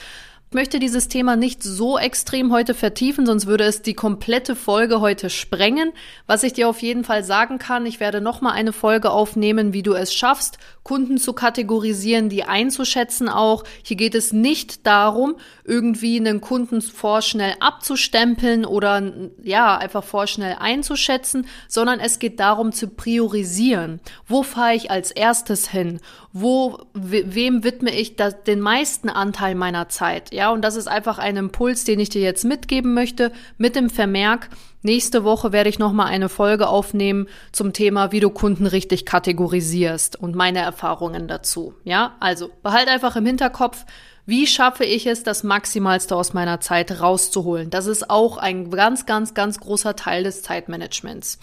Ich 0.53 0.55
möchte 0.57 0.81
dieses 0.81 1.07
Thema 1.07 1.37
nicht 1.37 1.63
so 1.63 1.97
extrem 1.97 2.51
heute 2.51 2.75
vertiefen, 2.75 3.25
sonst 3.25 3.47
würde 3.47 3.63
es 3.63 3.83
die 3.83 3.95
komplette 3.95 4.57
Folge 4.57 5.01
heute 5.01 5.31
sprengen. 5.31 5.93
Was 6.27 6.43
ich 6.43 6.53
dir 6.53 6.69
auf 6.69 6.83
jeden 6.83 7.05
Fall 7.05 7.23
sagen 7.23 7.59
kann, 7.59 7.87
ich 7.87 8.01
werde 8.01 8.21
nochmal 8.21 8.55
eine 8.55 8.73
Folge 8.73 9.13
aufnehmen, 9.13 9.73
wie 9.73 9.85
du 9.85 9.95
es 9.95 10.13
schaffst, 10.13 10.59
Kunden 10.83 11.19
zu 11.19 11.35
kategorisieren, 11.35 12.31
die 12.31 12.43
einzuschätzen 12.43 13.29
auch. 13.29 13.63
Hier 13.85 13.97
geht 13.97 14.17
es 14.17 14.33
nicht 14.33 14.89
darum, 14.89 15.37
irgendwie 15.63 16.19
einen 16.19 16.41
Kunden 16.41 16.83
vorschnell 16.83 17.55
abzustempeln 17.61 18.65
oder 18.65 19.05
ja, 19.41 19.79
einfach 19.79 20.03
vorschnell 20.03 20.57
einzuschätzen, 20.59 21.47
sondern 21.69 22.01
es 22.01 22.19
geht 22.19 22.41
darum 22.41 22.73
zu 22.73 22.89
priorisieren. 22.89 24.01
Wo 24.27 24.43
fahre 24.43 24.75
ich 24.75 24.91
als 24.91 25.13
erstes 25.13 25.69
hin? 25.69 26.01
Wo, 26.33 26.79
wem 26.93 27.63
widme 27.63 27.95
ich 27.95 28.17
das, 28.17 28.43
den 28.43 28.61
meisten 28.61 29.11
Anteil 29.11 29.55
meiner 29.55 29.89
Zeit? 29.89 30.35
Ja, 30.41 30.53
und 30.53 30.63
das 30.63 30.77
ist 30.77 30.89
einfach 30.89 31.19
ein 31.19 31.37
Impuls, 31.37 31.85
den 31.85 32.01
ich 32.01 32.09
dir 32.09 32.23
jetzt 32.23 32.47
mitgeben 32.47 32.95
möchte, 32.95 33.31
mit 33.59 33.77
dem 33.77 33.91
Vermerk, 33.91 34.49
nächste 34.81 35.23
Woche 35.23 35.53
werde 35.53 35.69
ich 35.69 35.79
nochmal 35.79 36.07
eine 36.07 36.31
Folge 36.31 36.69
aufnehmen 36.69 37.27
zum 37.53 37.75
Thema, 37.75 38.11
wie 38.11 38.21
du 38.21 38.31
Kunden 38.31 38.67
richtig 38.67 39.05
kategorisierst 39.05 40.17
und 40.17 40.35
meine 40.35 40.61
Erfahrungen 40.61 41.29
dazu. 41.29 41.75
Ja, 41.85 42.17
also 42.21 42.49
behalt 42.63 42.89
einfach 42.89 43.17
im 43.17 43.27
Hinterkopf, 43.27 43.85
wie 44.25 44.47
schaffe 44.47 44.87
ich 44.87 45.07
es, 45.07 45.25
das 45.25 45.43
Maximalste 45.43 46.17
aus 46.17 46.33
meiner 46.33 46.59
Zeit 46.61 47.03
rauszuholen? 47.03 47.69
Das 47.69 47.85
ist 47.85 48.09
auch 48.09 48.39
ein 48.39 48.71
ganz, 48.71 49.05
ganz, 49.05 49.35
ganz 49.35 49.61
großer 49.61 49.95
Teil 49.95 50.25
des 50.25 50.43
Zeitmanagements. 50.43 51.39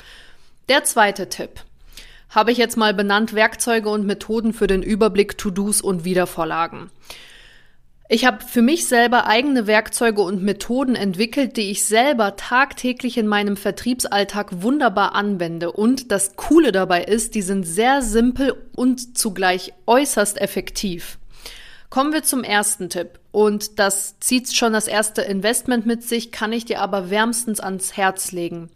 Der 0.70 0.86
zweite 0.86 1.30
Tipp 1.30 1.52
habe 2.30 2.52
ich 2.52 2.58
jetzt 2.58 2.78
mal 2.78 2.96
benannt 2.96 3.36
Werkzeuge 3.36 3.90
und 3.90 4.08
Methoden 4.08 4.54
für 4.54 4.66
den 4.66 4.82
Überblick, 4.82 5.38
To-Dos 5.38 5.82
und 5.82 6.04
Wiedervorlagen. 6.04 6.90
Ich 8.10 8.26
habe 8.26 8.42
für 8.42 8.62
mich 8.62 8.88
selber 8.88 9.28
eigene 9.28 9.68
Werkzeuge 9.68 10.22
und 10.22 10.42
Methoden 10.42 10.96
entwickelt, 10.96 11.58
die 11.58 11.72
ich 11.72 11.84
selber 11.84 12.38
tagtäglich 12.38 13.18
in 13.18 13.28
meinem 13.28 13.58
Vertriebsalltag 13.58 14.62
wunderbar 14.62 15.14
anwende. 15.14 15.74
Und 15.74 16.10
das 16.10 16.38
Coole 16.38 16.72
dabei 16.72 17.04
ist, 17.04 17.36
die 17.36 17.42
sind 17.42 17.66
sehr 17.66 18.02
simpel 18.02 18.56
und 18.76 19.18
zugleich 19.18 19.74
äußerst 19.88 20.40
effektiv. 20.40 21.20
Kommen 21.90 22.14
wir 22.14 22.24
zum 22.24 22.46
ersten 22.46 22.90
Tipp. 22.90 23.20
Und 23.32 23.78
das 23.78 24.20
zieht 24.22 24.54
schon 24.56 24.72
das 24.72 24.88
erste 24.88 25.22
Investment 25.24 25.86
mit 25.86 26.04
sich, 26.04 26.32
kann 26.32 26.54
ich 26.54 26.64
dir 26.64 26.80
aber 26.80 27.10
wärmstens 27.10 27.60
ans 27.60 27.98
Herz 27.98 28.32
legen. 28.32 28.70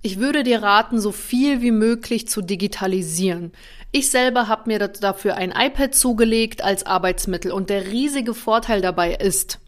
Ich 0.00 0.18
würde 0.18 0.44
dir 0.44 0.62
raten, 0.62 1.00
so 1.00 1.10
viel 1.12 1.60
wie 1.60 1.72
möglich 1.72 2.28
zu 2.28 2.40
digitalisieren. 2.40 3.52
Ich 3.90 4.10
selber 4.10 4.46
habe 4.48 4.70
mir 4.70 4.78
dafür 4.78 5.36
ein 5.36 5.50
iPad 5.50 5.94
zugelegt 5.94 6.62
als 6.62 6.86
Arbeitsmittel 6.86 7.50
und 7.50 7.70
der 7.70 7.86
riesige 7.86 8.34
Vorteil 8.34 8.80
dabei 8.80 9.14
ist, 9.14 9.58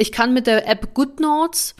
ich 0.00 0.12
kann 0.12 0.32
mit 0.32 0.46
der 0.46 0.68
App 0.68 0.94
GoodNotes 0.94 1.74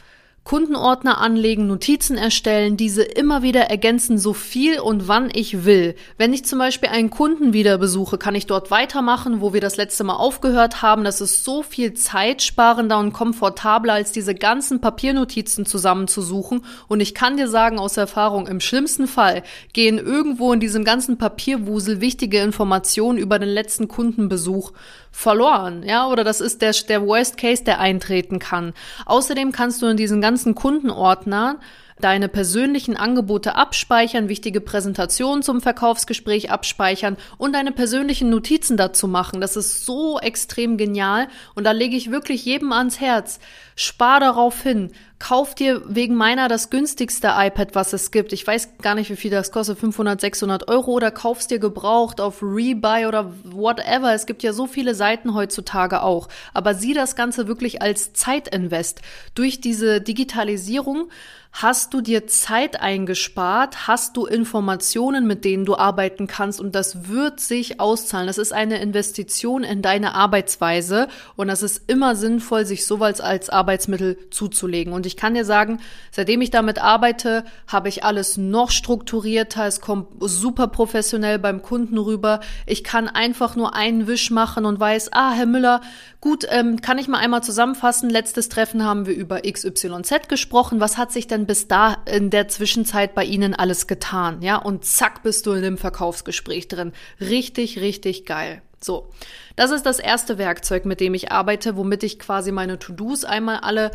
Kundenordner 0.49 1.19
anlegen, 1.19 1.67
Notizen 1.67 2.17
erstellen, 2.17 2.75
diese 2.75 3.03
immer 3.03 3.43
wieder 3.43 3.69
ergänzen, 3.69 4.17
so 4.17 4.33
viel 4.33 4.79
und 4.79 5.07
wann 5.07 5.29
ich 5.31 5.63
will. 5.63 5.93
Wenn 6.17 6.33
ich 6.33 6.43
zum 6.43 6.57
Beispiel 6.57 6.89
einen 6.89 7.11
Kunden 7.11 7.53
wieder 7.53 7.77
besuche, 7.77 8.17
kann 8.17 8.33
ich 8.33 8.47
dort 8.47 8.71
weitermachen, 8.71 9.41
wo 9.41 9.53
wir 9.53 9.61
das 9.61 9.77
letzte 9.77 10.03
Mal 10.03 10.15
aufgehört 10.15 10.81
haben. 10.81 11.03
Das 11.03 11.21
ist 11.21 11.43
so 11.43 11.61
viel 11.61 11.93
zeitsparender 11.93 12.97
und 12.97 13.13
komfortabler, 13.13 13.93
als 13.93 14.11
diese 14.11 14.33
ganzen 14.33 14.81
Papiernotizen 14.81 15.67
zusammenzusuchen. 15.67 16.65
Und 16.87 16.99
ich 16.99 17.13
kann 17.13 17.37
dir 17.37 17.47
sagen 17.47 17.77
aus 17.77 17.97
Erfahrung, 17.97 18.47
im 18.47 18.59
schlimmsten 18.59 19.05
Fall 19.05 19.43
gehen 19.73 19.99
irgendwo 19.99 20.51
in 20.51 20.59
diesem 20.59 20.83
ganzen 20.83 21.19
Papierwusel 21.19 22.01
wichtige 22.01 22.41
Informationen 22.41 23.19
über 23.19 23.37
den 23.37 23.49
letzten 23.49 23.87
Kundenbesuch 23.87 24.71
verloren, 25.11 25.83
ja, 25.83 26.07
oder 26.07 26.23
das 26.23 26.39
ist 26.39 26.61
der, 26.61 26.71
der 26.87 27.05
Worst 27.05 27.37
Case, 27.37 27.63
der 27.63 27.79
eintreten 27.79 28.39
kann. 28.39 28.73
Außerdem 29.05 29.51
kannst 29.51 29.81
du 29.81 29.87
in 29.87 29.97
diesen 29.97 30.21
ganzen 30.21 30.38
Kundenordner 30.55 31.59
deine 32.01 32.29
persönlichen 32.29 32.95
Angebote 32.95 33.55
abspeichern, 33.55 34.29
wichtige 34.29 34.61
Präsentationen 34.61 35.43
zum 35.43 35.61
Verkaufsgespräch 35.61 36.51
abspeichern 36.51 37.17
und 37.37 37.53
deine 37.53 37.71
persönlichen 37.71 38.29
Notizen 38.29 38.77
dazu 38.77 39.07
machen. 39.07 39.41
Das 39.41 39.55
ist 39.55 39.85
so 39.85 40.19
extrem 40.19 40.77
genial 40.77 41.27
und 41.55 41.63
da 41.63 41.71
lege 41.71 41.95
ich 41.95 42.11
wirklich 42.11 42.45
jedem 42.45 42.71
ans 42.71 42.99
Herz. 42.99 43.39
Spar 43.75 44.19
darauf 44.19 44.61
hin. 44.61 44.91
Kauf 45.19 45.53
dir 45.53 45.81
wegen 45.85 46.15
meiner 46.15 46.47
das 46.47 46.69
günstigste 46.69 47.33
iPad, 47.35 47.75
was 47.75 47.91
es 47.91 48.11
gibt. 48.11 48.31
Ich 48.31 48.47
weiß 48.47 48.77
gar 48.81 48.95
nicht, 48.95 49.09
wie 49.09 49.17
viel 49.17 49.31
das 49.31 49.51
kostet, 49.51 49.77
500, 49.77 50.19
600 50.19 50.69
Euro 50.69 50.91
oder 50.91 51.11
kaufst 51.11 51.51
dir 51.51 51.59
gebraucht 51.59 52.21
auf 52.21 52.41
Rebuy 52.41 53.05
oder 53.05 53.33
whatever. 53.43 54.13
Es 54.13 54.25
gibt 54.25 54.43
ja 54.43 54.53
so 54.53 54.65
viele 54.65 54.95
Seiten 54.95 55.33
heutzutage 55.33 56.03
auch. 56.03 56.29
Aber 56.53 56.73
sieh 56.73 56.93
das 56.93 57.17
Ganze 57.17 57.47
wirklich 57.47 57.81
als 57.81 58.13
Zeitinvest. 58.13 59.01
Durch 59.35 59.59
diese 59.59 59.99
Digitalisierung 59.99 61.09
Hast 61.51 61.93
du 61.93 61.99
dir 61.99 62.27
Zeit 62.27 62.79
eingespart? 62.79 63.87
Hast 63.87 64.15
du 64.15 64.25
Informationen, 64.25 65.25
mit 65.25 65.43
denen 65.43 65.65
du 65.65 65.75
arbeiten 65.75 66.27
kannst? 66.27 66.61
Und 66.61 66.73
das 66.73 67.09
wird 67.09 67.39
sich 67.41 67.81
auszahlen. 67.81 68.27
Das 68.27 68.37
ist 68.37 68.53
eine 68.53 68.79
Investition 68.79 69.63
in 69.63 69.81
deine 69.81 70.13
Arbeitsweise. 70.13 71.07
Und 71.35 71.47
das 71.47 71.63
ist 71.63 71.81
immer 71.87 72.15
sinnvoll, 72.15 72.65
sich 72.65 72.85
sowas 72.85 73.19
als 73.19 73.49
Arbeitsmittel 73.49 74.17
zuzulegen. 74.29 74.93
Und 74.93 75.05
ich 75.05 75.17
kann 75.17 75.33
dir 75.33 75.43
sagen, 75.43 75.79
seitdem 76.11 76.39
ich 76.41 76.51
damit 76.51 76.79
arbeite, 76.79 77.43
habe 77.67 77.89
ich 77.89 78.05
alles 78.05 78.37
noch 78.37 78.69
strukturierter. 78.69 79.65
Es 79.65 79.81
kommt 79.81 80.07
super 80.21 80.67
professionell 80.67 81.39
beim 81.39 81.61
Kunden 81.61 81.97
rüber. 81.97 82.39
Ich 82.67 82.83
kann 82.85 83.09
einfach 83.09 83.55
nur 83.57 83.75
einen 83.75 84.07
Wisch 84.07 84.31
machen 84.31 84.65
und 84.65 84.79
weiß, 84.79 85.11
ah, 85.11 85.31
Herr 85.31 85.47
Müller, 85.47 85.81
gut, 86.21 86.45
ähm, 86.49 86.79
kann 86.79 86.99
ich 86.99 87.09
mal 87.09 87.17
einmal 87.17 87.43
zusammenfassen. 87.43 88.09
Letztes 88.09 88.47
Treffen 88.49 88.85
haben 88.85 89.07
wir 89.07 89.15
über 89.15 89.41
XYZ 89.41 90.29
gesprochen. 90.29 90.79
Was 90.79 90.97
hat 90.97 91.11
sich 91.11 91.27
denn 91.27 91.38
bis 91.45 91.67
da 91.67 91.97
in 92.05 92.29
der 92.29 92.47
Zwischenzeit 92.47 93.15
bei 93.15 93.23
Ihnen 93.23 93.53
alles 93.53 93.87
getan? 93.87 94.41
Ja, 94.41 94.57
und 94.57 94.85
zack, 94.85 95.23
bist 95.23 95.45
du 95.45 95.53
in 95.53 95.61
dem 95.61 95.77
Verkaufsgespräch 95.77 96.67
drin. 96.67 96.93
Richtig, 97.19 97.79
richtig 97.79 98.25
geil. 98.25 98.61
So. 98.81 99.11
Das 99.55 99.71
ist 99.71 99.85
das 99.85 99.99
erste 99.99 100.37
Werkzeug, 100.37 100.85
mit 100.85 101.01
dem 101.01 101.13
ich 101.13 101.31
arbeite, 101.31 101.75
womit 101.75 102.03
ich 102.03 102.19
quasi 102.19 102.51
meine 102.51 102.79
To-Dos 102.79 103.25
einmal 103.25 103.57
alle 103.57 103.91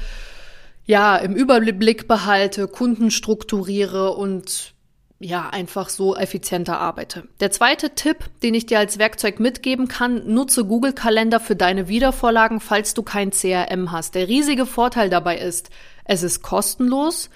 ja, 0.86 1.16
im 1.16 1.34
Überblick 1.34 2.06
behalte, 2.06 2.68
Kunden 2.68 3.10
strukturiere 3.10 4.10
und 4.10 4.73
ja, 5.24 5.48
einfach 5.48 5.88
so 5.88 6.14
effizienter 6.14 6.78
arbeite. 6.78 7.26
Der 7.40 7.50
zweite 7.50 7.94
Tipp, 7.94 8.28
den 8.42 8.52
ich 8.52 8.66
dir 8.66 8.78
als 8.78 8.98
Werkzeug 8.98 9.40
mitgeben 9.40 9.88
kann, 9.88 10.26
nutze 10.26 10.66
Google 10.66 10.92
Kalender 10.92 11.40
für 11.40 11.56
deine 11.56 11.88
Wiedervorlagen, 11.88 12.60
falls 12.60 12.92
du 12.92 13.02
kein 13.02 13.30
CRM 13.30 13.90
hast. 13.90 14.14
Der 14.14 14.28
riesige 14.28 14.66
Vorteil 14.66 15.08
dabei 15.08 15.38
ist, 15.38 15.70
es 16.04 16.22
ist 16.22 16.42
kostenlos 16.42 17.30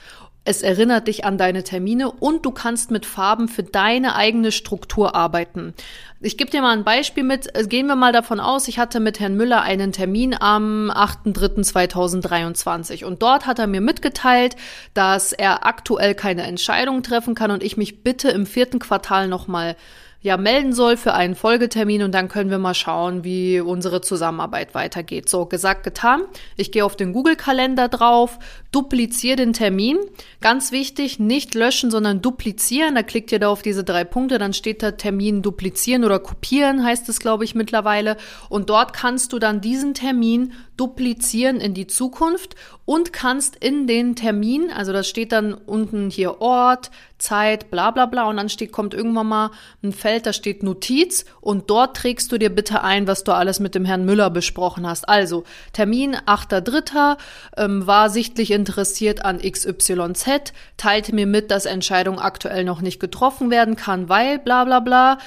es 0.48 0.62
erinnert 0.62 1.08
dich 1.08 1.26
an 1.26 1.36
deine 1.36 1.62
Termine 1.62 2.10
und 2.10 2.46
du 2.46 2.52
kannst 2.52 2.90
mit 2.90 3.04
Farben 3.04 3.48
für 3.48 3.62
deine 3.62 4.14
eigene 4.14 4.50
Struktur 4.50 5.14
arbeiten. 5.14 5.74
Ich 6.20 6.36
gebe 6.36 6.50
dir 6.50 6.62
mal 6.62 6.76
ein 6.76 6.82
Beispiel 6.82 7.22
mit. 7.22 7.56
Äh, 7.56 7.68
gehen 7.68 7.86
wir 7.86 7.94
mal 7.94 8.12
davon 8.12 8.40
aus, 8.40 8.66
ich 8.66 8.80
hatte 8.80 8.98
mit 8.98 9.20
Herrn 9.20 9.36
Müller 9.36 9.62
einen 9.62 9.92
Termin 9.92 10.34
am 10.38 10.90
8.3.2023 10.90 13.04
und 13.04 13.22
dort 13.22 13.46
hat 13.46 13.60
er 13.60 13.68
mir 13.68 13.80
mitgeteilt, 13.80 14.56
dass 14.94 15.32
er 15.32 15.64
aktuell 15.64 16.16
keine 16.16 16.42
Entscheidung 16.42 17.04
treffen 17.04 17.36
kann 17.36 17.52
und 17.52 17.62
ich 17.62 17.76
mich 17.76 18.02
bitte 18.02 18.30
im 18.30 18.46
vierten 18.46 18.80
Quartal 18.80 19.28
nochmal 19.28 19.76
ja 20.20 20.36
melden 20.36 20.72
soll 20.72 20.96
für 20.96 21.14
einen 21.14 21.36
Folgetermin 21.36 22.02
und 22.02 22.12
dann 22.12 22.28
können 22.28 22.50
wir 22.50 22.58
mal 22.58 22.74
schauen, 22.74 23.22
wie 23.22 23.60
unsere 23.60 24.00
Zusammenarbeit 24.00 24.74
weitergeht. 24.74 25.28
So, 25.28 25.46
gesagt, 25.46 25.84
getan. 25.84 26.22
Ich 26.56 26.72
gehe 26.72 26.84
auf 26.84 26.96
den 26.96 27.12
Google-Kalender 27.12 27.88
drauf, 27.88 28.38
dupliziere 28.72 29.36
den 29.36 29.52
Termin. 29.52 29.98
Ganz 30.40 30.72
wichtig, 30.72 31.20
nicht 31.20 31.54
löschen, 31.54 31.92
sondern 31.92 32.20
duplizieren. 32.20 32.96
Da 32.96 33.04
klickt 33.04 33.30
ihr 33.30 33.38
da 33.38 33.48
auf 33.48 33.62
diese 33.62 33.84
drei 33.84 34.02
Punkte, 34.02 34.38
dann 34.38 34.52
steht 34.52 34.82
da 34.82 34.90
Termin 34.92 35.40
duplizieren 35.42 36.04
oder 36.04 36.18
kopieren, 36.18 36.84
heißt 36.84 37.08
es, 37.08 37.20
glaube 37.20 37.44
ich, 37.44 37.54
mittlerweile. 37.54 38.16
Und 38.48 38.70
dort 38.70 38.92
kannst 38.92 39.32
du 39.32 39.38
dann 39.38 39.60
diesen 39.60 39.94
Termin 39.94 40.52
duplizieren 40.78 41.60
in 41.60 41.74
die 41.74 41.86
Zukunft 41.86 42.54
und 42.86 43.12
kannst 43.12 43.56
in 43.56 43.86
den 43.86 44.16
Termin, 44.16 44.70
also 44.70 44.92
das 44.92 45.06
steht 45.08 45.32
dann 45.32 45.52
unten 45.52 46.08
hier 46.08 46.40
Ort, 46.40 46.90
Zeit, 47.18 47.70
bla 47.70 47.90
bla 47.90 48.06
bla 48.06 48.28
und 48.28 48.36
dann 48.36 48.48
steht, 48.48 48.72
kommt 48.72 48.94
irgendwann 48.94 49.26
mal 49.26 49.50
ein 49.82 49.92
Feld, 49.92 50.24
da 50.24 50.32
steht 50.32 50.62
Notiz 50.62 51.24
und 51.40 51.68
dort 51.68 51.96
trägst 51.96 52.30
du 52.30 52.38
dir 52.38 52.48
bitte 52.48 52.82
ein, 52.82 53.06
was 53.06 53.24
du 53.24 53.32
alles 53.32 53.60
mit 53.60 53.74
dem 53.74 53.84
Herrn 53.84 54.04
Müller 54.04 54.30
besprochen 54.30 54.86
hast. 54.86 55.08
Also 55.08 55.44
Termin 55.72 56.14
8.3. 56.14 57.18
Ähm, 57.56 57.86
war 57.86 58.08
sichtlich 58.08 58.52
interessiert 58.52 59.24
an 59.24 59.40
XYZ, 59.40 60.52
teilte 60.76 61.14
mir 61.14 61.26
mit, 61.26 61.50
dass 61.50 61.66
Entscheidung 61.66 62.20
aktuell 62.20 62.64
noch 62.64 62.80
nicht 62.80 63.00
getroffen 63.00 63.50
werden 63.50 63.74
kann, 63.76 64.08
weil 64.08 64.38
bla 64.38 64.64
bla 64.64 64.80
bla 64.80 65.18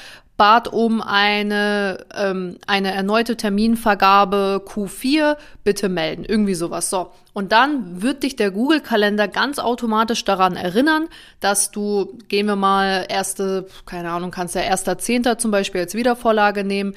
bat 0.41 0.67
um 0.67 1.03
eine, 1.03 2.03
ähm, 2.15 2.57
eine 2.65 2.91
erneute 2.91 3.38
Terminvergabe 3.38 4.63
Q4, 4.65 5.38
bitte 5.63 5.88
melden. 5.88 6.25
Irgendwie 6.25 6.55
sowas. 6.55 6.89
So. 6.89 7.12
Und 7.31 7.51
dann 7.51 8.01
wird 8.01 8.24
dich 8.24 8.38
der 8.38 8.50
Google-Kalender 8.50 9.27
ganz 9.27 9.60
automatisch 9.60 10.25
daran 10.25 10.55
erinnern, 10.55 11.10
dass 11.41 11.69
du, 11.69 12.17
gehen 12.27 12.48
wir 12.48 12.55
mal, 12.55 13.05
erste, 13.07 13.67
keine 13.86 14.10
Ahnung, 14.10 14.31
kannst 14.31 14.55
ja 14.55 14.62
erster 14.62 14.98
Zehnter 14.98 15.38
zum 15.38 15.51
Beispiel 15.51 15.81
als 15.81 15.93
Wiedervorlage 15.93 16.63
nehmen, 16.63 16.95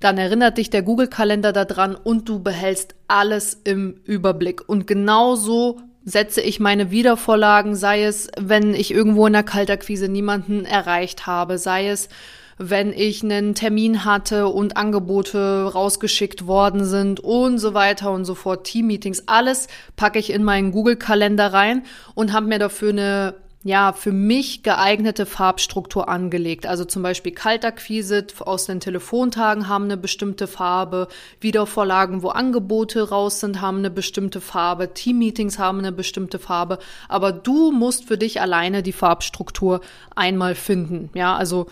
dann 0.00 0.16
erinnert 0.16 0.56
dich 0.56 0.70
der 0.70 0.80
Google-Kalender 0.80 1.52
daran 1.52 1.94
und 1.94 2.30
du 2.30 2.42
behältst 2.42 2.94
alles 3.08 3.60
im 3.64 4.00
Überblick. 4.04 4.66
Und 4.66 4.86
genauso 4.86 5.82
setze 6.06 6.40
ich 6.40 6.60
meine 6.60 6.90
Wiedervorlagen, 6.90 7.76
sei 7.76 8.04
es, 8.04 8.30
wenn 8.40 8.72
ich 8.72 8.90
irgendwo 8.90 9.26
in 9.26 9.34
der 9.34 9.42
Kaltakquise 9.42 10.08
niemanden 10.08 10.64
erreicht 10.64 11.26
habe, 11.26 11.58
sei 11.58 11.90
es, 11.90 12.08
wenn 12.58 12.92
ich 12.92 13.22
einen 13.22 13.54
Termin 13.54 14.04
hatte 14.04 14.48
und 14.48 14.76
Angebote 14.76 15.70
rausgeschickt 15.72 16.46
worden 16.46 16.84
sind 16.84 17.20
und 17.20 17.58
so 17.58 17.74
weiter 17.74 18.12
und 18.12 18.24
so 18.24 18.34
fort, 18.34 18.64
Teammeetings, 18.64 19.24
alles 19.26 19.68
packe 19.96 20.18
ich 20.18 20.30
in 20.30 20.44
meinen 20.44 20.72
Google-Kalender 20.72 21.52
rein 21.52 21.82
und 22.14 22.32
habe 22.32 22.46
mir 22.46 22.58
dafür 22.58 22.90
eine 22.90 23.34
ja, 23.66 23.94
für 23.94 24.12
mich 24.12 24.62
geeignete 24.62 25.24
Farbstruktur 25.24 26.06
angelegt. 26.10 26.66
Also 26.66 26.84
zum 26.84 27.02
Beispiel 27.02 27.32
Kaltakquise 27.32 28.26
aus 28.40 28.66
den 28.66 28.78
Telefontagen 28.78 29.68
haben 29.68 29.84
eine 29.84 29.96
bestimmte 29.96 30.46
Farbe, 30.46 31.08
Wiedervorlagen, 31.40 32.22
wo 32.22 32.28
Angebote 32.28 33.08
raus 33.08 33.40
sind, 33.40 33.62
haben 33.62 33.78
eine 33.78 33.88
bestimmte 33.88 34.42
Farbe, 34.42 34.92
Teammeetings 34.92 35.58
haben 35.58 35.78
eine 35.78 35.92
bestimmte 35.92 36.38
Farbe. 36.38 36.78
Aber 37.08 37.32
du 37.32 37.72
musst 37.72 38.04
für 38.04 38.18
dich 38.18 38.42
alleine 38.42 38.82
die 38.82 38.92
Farbstruktur 38.92 39.80
einmal 40.14 40.54
finden. 40.54 41.08
Ja, 41.14 41.34
also 41.34 41.66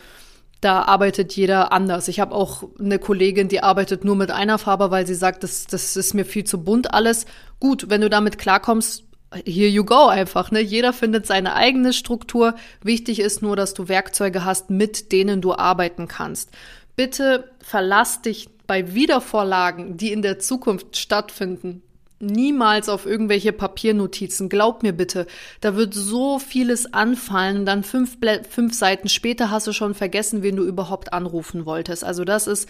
da 0.63 0.83
arbeitet 0.83 1.35
jeder 1.35 1.73
anders. 1.73 2.07
Ich 2.07 2.21
habe 2.21 2.35
auch 2.35 2.63
eine 2.79 3.01
Kollegin, 3.01 3.49
die 3.49 3.63
arbeitet 3.63 4.05
nur 4.05 4.15
mit 4.15 4.31
einer 4.31 4.59
Farbe, 4.59 4.91
weil 4.93 5.07
sie 5.07 5.17
sagt, 5.17 5.43
das, 5.43 5.67
das 5.67 5.97
ist 5.97 6.15
mir 6.15 6.25
viel 6.25 6.45
zu 6.45 6.63
bunt 6.63 6.95
alles. 6.95 7.27
Gut, 7.59 7.91
wenn 7.91 8.01
du 8.01 8.09
damit 8.09 8.39
klarkommst, 8.39 9.05
here 9.45 9.69
you 9.69 9.85
go 9.85 10.07
einfach, 10.07 10.53
ne? 10.53 10.61
Jeder 10.61 10.93
findet 10.93 11.27
seine 11.27 11.55
eigene 11.55 11.93
Struktur. 11.93 12.55
Wichtig 12.81 13.19
ist 13.19 13.43
nur, 13.43 13.57
dass 13.57 13.75
du 13.75 13.89
Werkzeuge 13.89 14.45
hast, 14.45 14.71
mit 14.71 15.11
denen 15.11 15.41
du 15.41 15.53
arbeiten 15.53 16.07
kannst. 16.07 16.51
Bitte 16.95 17.51
verlass 17.61 18.23
dich 18.23 18.49
bei 18.69 18.95
Wiedervorlagen, 18.95 19.97
die 19.97 20.13
in 20.13 20.23
der 20.23 20.39
Zukunft 20.39 20.97
stattfinden, 20.97 21.83
niemals 22.23 22.89
auf 22.89 23.05
irgendwelche 23.05 23.53
Papiernotizen. 23.53 24.49
Glaub 24.49 24.83
mir 24.83 24.93
bitte, 24.93 25.27
da 25.61 25.77
wird 25.77 25.93
so 25.95 26.39
vieles 26.39 26.95
anfallen 26.95 27.67
dann 27.67 27.85
fünf, 27.85 28.17
fünf 28.49 28.75
Seiten 28.75 29.09
später 29.09 29.51
hast 29.51 29.67
du 29.67 29.73
schon 29.73 29.95
vergessen, 29.95 30.43
wen 30.43 30.57
du 30.57 30.65
überhaupt 30.65 31.13
anrufen 31.13 31.67
wolltest. 31.67 32.05
Also 32.05 32.25
das 32.25 32.47
ist 32.47 32.69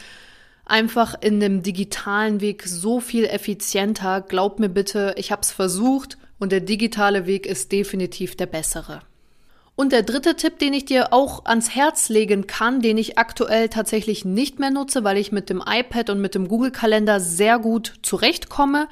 einfach 0.65 1.15
in 1.21 1.41
dem 1.41 1.63
digitalen 1.63 2.41
Weg 2.41 2.65
so 2.67 3.01
viel 3.01 3.27
effizienter. 3.27 4.21
Glaub 4.23 4.59
mir 4.59 4.69
bitte, 4.69 5.15
ich 5.17 5.31
habe 5.31 5.43
es 5.43 5.53
versucht 5.53 6.19
und 6.39 6.51
der 6.53 6.61
digitale 6.61 7.27
Weg 7.27 7.47
ist 7.47 7.71
definitiv 7.73 8.37
der 8.37 8.47
bessere. 8.47 9.03
Und 9.75 9.93
der 9.93 10.03
dritte 10.03 10.37
Tipp, 10.37 10.59
den 10.59 10.75
ich 10.75 10.85
dir 10.85 11.13
auch 11.13 11.47
ans 11.47 11.75
Herz 11.75 12.09
legen 12.09 12.47
kann, 12.47 12.83
den 12.83 12.99
ich 12.99 13.17
aktuell 13.17 13.69
tatsächlich 13.69 14.25
nicht 14.25 14.59
mehr 14.59 14.71
nutze, 14.71 15.03
weil 15.03 15.17
ich 15.17 15.33
mit 15.33 15.49
dem 15.49 15.63
iPad 15.67 16.11
und 16.11 16.21
mit 16.21 16.35
dem 16.35 16.47
Google-Kalender 16.47 17.21
sehr 17.21 17.59
gut 17.59 17.95
zurechtkomme, 18.03 18.89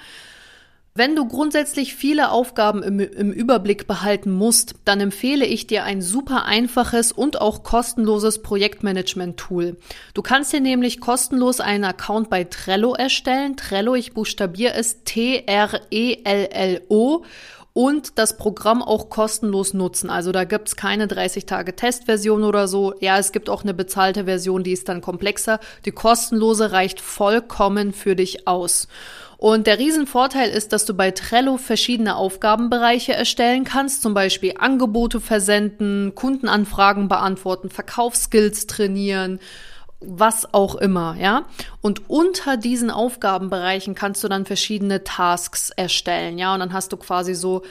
wenn 0.95 1.15
du 1.15 1.27
grundsätzlich 1.27 1.95
viele 1.95 2.33
Aufgaben 2.33 2.83
im, 2.83 2.99
im, 2.99 3.33
Überblick 3.33 3.87
behalten 3.87 4.33
musst, 4.33 4.75
dann 4.85 5.01
empfehle 5.01 5.47
ich 5.47 5.69
dir 5.69 5.85
ein 5.85 6.03
super 6.03 6.47
einfaches 6.47 7.13
und 7.13 7.41
auch 7.41 7.63
kostenloses 7.63 8.43
Projektmanagement-Tool. 8.43 9.77
Du 10.15 10.23
kannst 10.23 10.53
dir 10.53 10.61
nämlich 10.61 11.01
kostenlos 11.01 11.61
einen 11.61 11.85
Account 11.85 12.29
bei 12.29 12.43
Trello 12.45 12.95
erstellen. 12.95 13.57
Trello, 13.57 13.95
ich 13.95 14.15
buchstabiere 14.15 14.75
es 14.75 15.05
T-R-E-L-L-O 15.05 15.65
und 17.73 18.19
das 18.19 18.37
Programm 18.37 18.83
auch 18.83 19.11
kostenlos 19.11 19.75
nutzen. 19.75 20.11
Also 20.11 20.33
da 20.33 20.43
gibt's 20.45 20.75
keine 20.75 21.07
30 21.07 21.47
Tage 21.47 21.77
Testversion 21.77 22.43
oder 22.43 22.67
so. 22.67 22.95
Ja, 23.01 23.19
es 23.19 23.31
gibt 23.31 23.49
auch 23.49 23.63
eine 23.63 23.75
bezahlte 23.75 24.25
Version, 24.25 24.65
die 24.65 24.73
ist 24.73 24.89
dann 24.89 25.01
komplexer. 25.01 25.61
Die 25.85 25.93
kostenlose 25.93 26.73
reicht 26.73 27.01
vollkommen 27.01 27.93
für 27.93 28.17
dich 28.17 28.49
aus. 28.49 28.89
Und 29.41 29.67
der 29.67 29.79
Riesenvorteil 29.79 30.51
ist, 30.51 30.75
dass 30.75 30.85
du 30.85 30.93
bei 30.93 31.13
Trello 31.13 31.57
verschiedene 31.57 32.17
Aufgabenbereiche 32.17 33.15
erstellen 33.15 33.65
kannst, 33.65 34.03
zum 34.03 34.13
Beispiel 34.13 34.53
Angebote 34.59 35.19
versenden, 35.19 36.15
Kundenanfragen 36.15 37.09
beantworten, 37.09 37.71
Verkaufsskills 37.71 38.67
trainieren, 38.67 39.41
was 39.99 40.53
auch 40.53 40.75
immer, 40.75 41.17
ja. 41.19 41.47
Und 41.81 42.11
unter 42.11 42.59
diesen 42.59 42.91
Aufgabenbereichen 42.91 43.95
kannst 43.95 44.23
du 44.23 44.29
dann 44.29 44.45
verschiedene 44.45 45.05
Tasks 45.05 45.71
erstellen, 45.71 46.37
ja. 46.37 46.53
Und 46.53 46.61
dann 46.61 46.75
hast 46.75 46.93
du 46.93 46.99
quasi 46.99 47.35
so 47.35 47.63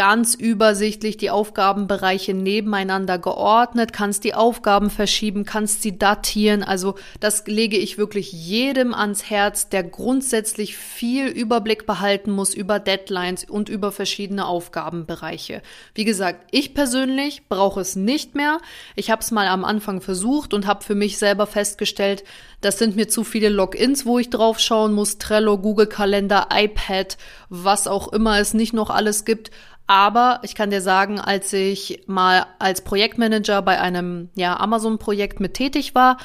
ganz 0.00 0.34
übersichtlich 0.34 1.18
die 1.18 1.28
Aufgabenbereiche 1.28 2.32
nebeneinander 2.32 3.18
geordnet, 3.18 3.92
kannst 3.92 4.24
die 4.24 4.32
Aufgaben 4.32 4.88
verschieben, 4.88 5.44
kannst 5.44 5.82
sie 5.82 5.98
datieren. 5.98 6.62
Also 6.62 6.94
das 7.20 7.46
lege 7.46 7.76
ich 7.76 7.98
wirklich 7.98 8.32
jedem 8.32 8.94
ans 8.94 9.28
Herz, 9.28 9.68
der 9.68 9.82
grundsätzlich 9.84 10.74
viel 10.74 11.26
Überblick 11.26 11.84
behalten 11.84 12.30
muss 12.30 12.54
über 12.54 12.78
Deadlines 12.78 13.44
und 13.44 13.68
über 13.68 13.92
verschiedene 13.92 14.46
Aufgabenbereiche. 14.46 15.60
Wie 15.92 16.06
gesagt, 16.06 16.46
ich 16.50 16.72
persönlich 16.72 17.42
brauche 17.50 17.82
es 17.82 17.94
nicht 17.94 18.34
mehr. 18.34 18.56
Ich 18.96 19.10
habe 19.10 19.20
es 19.20 19.30
mal 19.30 19.48
am 19.48 19.66
Anfang 19.66 20.00
versucht 20.00 20.54
und 20.54 20.66
habe 20.66 20.82
für 20.82 20.94
mich 20.94 21.18
selber 21.18 21.46
festgestellt, 21.46 22.24
das 22.60 22.78
sind 22.78 22.96
mir 22.96 23.08
zu 23.08 23.24
viele 23.24 23.48
Logins, 23.48 24.04
wo 24.04 24.18
ich 24.18 24.30
drauf 24.30 24.58
schauen 24.58 24.92
muss. 24.92 25.18
Trello, 25.18 25.58
Google 25.58 25.86
Kalender, 25.86 26.48
iPad, 26.52 27.16
was 27.48 27.86
auch 27.86 28.12
immer 28.12 28.38
es 28.38 28.54
nicht 28.54 28.72
noch 28.72 28.90
alles 28.90 29.24
gibt. 29.24 29.50
Aber 29.86 30.40
ich 30.42 30.54
kann 30.54 30.70
dir 30.70 30.82
sagen, 30.82 31.18
als 31.18 31.52
ich 31.52 32.04
mal 32.06 32.46
als 32.58 32.82
Projektmanager 32.82 33.62
bei 33.62 33.80
einem 33.80 34.28
ja, 34.36 34.58
Amazon-Projekt 34.60 35.40
mit 35.40 35.54
tätig 35.54 35.94
war, 35.94 36.18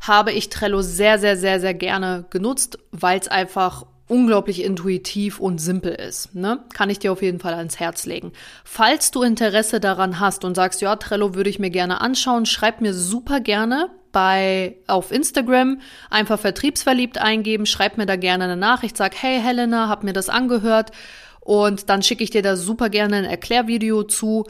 habe 0.00 0.30
ich 0.32 0.50
Trello 0.50 0.82
sehr, 0.82 1.18
sehr, 1.18 1.36
sehr, 1.36 1.58
sehr 1.58 1.74
gerne 1.74 2.26
genutzt, 2.30 2.78
weil 2.92 3.18
es 3.18 3.26
einfach 3.26 3.86
unglaublich 4.06 4.62
intuitiv 4.62 5.40
und 5.40 5.58
simpel 5.58 5.92
ist. 5.92 6.34
Ne? 6.34 6.60
Kann 6.72 6.90
ich 6.90 6.98
dir 6.98 7.12
auf 7.12 7.22
jeden 7.22 7.40
Fall 7.40 7.54
ans 7.54 7.80
Herz 7.80 8.06
legen. 8.06 8.32
Falls 8.64 9.10
du 9.10 9.22
Interesse 9.22 9.80
daran 9.80 10.20
hast 10.20 10.44
und 10.44 10.54
sagst, 10.54 10.80
ja, 10.80 10.94
Trello 10.96 11.34
würde 11.34 11.50
ich 11.50 11.58
mir 11.58 11.70
gerne 11.70 12.00
anschauen, 12.00 12.46
schreib 12.46 12.80
mir 12.80 12.94
super 12.94 13.40
gerne 13.40 13.90
bei 14.12 14.76
auf 14.86 15.12
Instagram 15.12 15.80
einfach 16.10 16.38
vertriebsverliebt 16.38 17.18
eingeben, 17.18 17.66
schreib 17.66 17.98
mir 17.98 18.06
da 18.06 18.16
gerne 18.16 18.44
eine 18.44 18.56
Nachricht, 18.56 18.96
sag, 18.96 19.14
hey 19.20 19.40
Helena, 19.40 19.88
hab 19.88 20.04
mir 20.04 20.12
das 20.12 20.28
angehört 20.28 20.92
und 21.40 21.88
dann 21.88 22.02
schicke 22.02 22.24
ich 22.24 22.30
dir 22.30 22.42
da 22.42 22.56
super 22.56 22.90
gerne 22.90 23.16
ein 23.16 23.24
Erklärvideo 23.24 24.02
zu, 24.02 24.46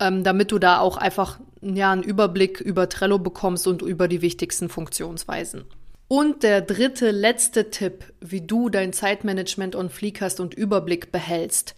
ähm, 0.00 0.24
damit 0.24 0.52
du 0.52 0.58
da 0.58 0.80
auch 0.80 0.96
einfach 0.96 1.40
ja, 1.62 1.92
einen 1.92 2.02
Überblick 2.02 2.60
über 2.60 2.88
Trello 2.88 3.18
bekommst 3.18 3.66
und 3.66 3.82
über 3.82 4.08
die 4.08 4.20
wichtigsten 4.20 4.68
Funktionsweisen. 4.68 5.64
Und 6.08 6.42
der 6.42 6.60
dritte, 6.60 7.10
letzte 7.10 7.70
Tipp, 7.70 8.12
wie 8.20 8.42
du 8.42 8.68
dein 8.68 8.92
Zeitmanagement 8.92 9.74
on 9.74 9.88
Fleek 9.88 10.20
hast 10.20 10.40
und 10.40 10.52
Überblick 10.52 11.10
behältst, 11.10 11.74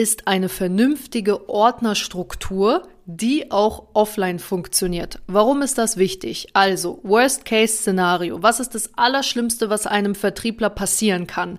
ist 0.00 0.28
eine 0.28 0.48
vernünftige 0.48 1.50
Ordnerstruktur, 1.50 2.88
die 3.04 3.50
auch 3.50 3.88
offline 3.92 4.38
funktioniert. 4.38 5.20
Warum 5.26 5.60
ist 5.60 5.76
das 5.76 5.98
wichtig? 5.98 6.48
Also, 6.54 7.00
Worst-Case-Szenario. 7.02 8.42
Was 8.42 8.60
ist 8.60 8.74
das 8.74 8.96
Allerschlimmste, 8.96 9.68
was 9.68 9.86
einem 9.86 10.14
Vertriebler 10.14 10.70
passieren 10.70 11.26
kann? 11.26 11.58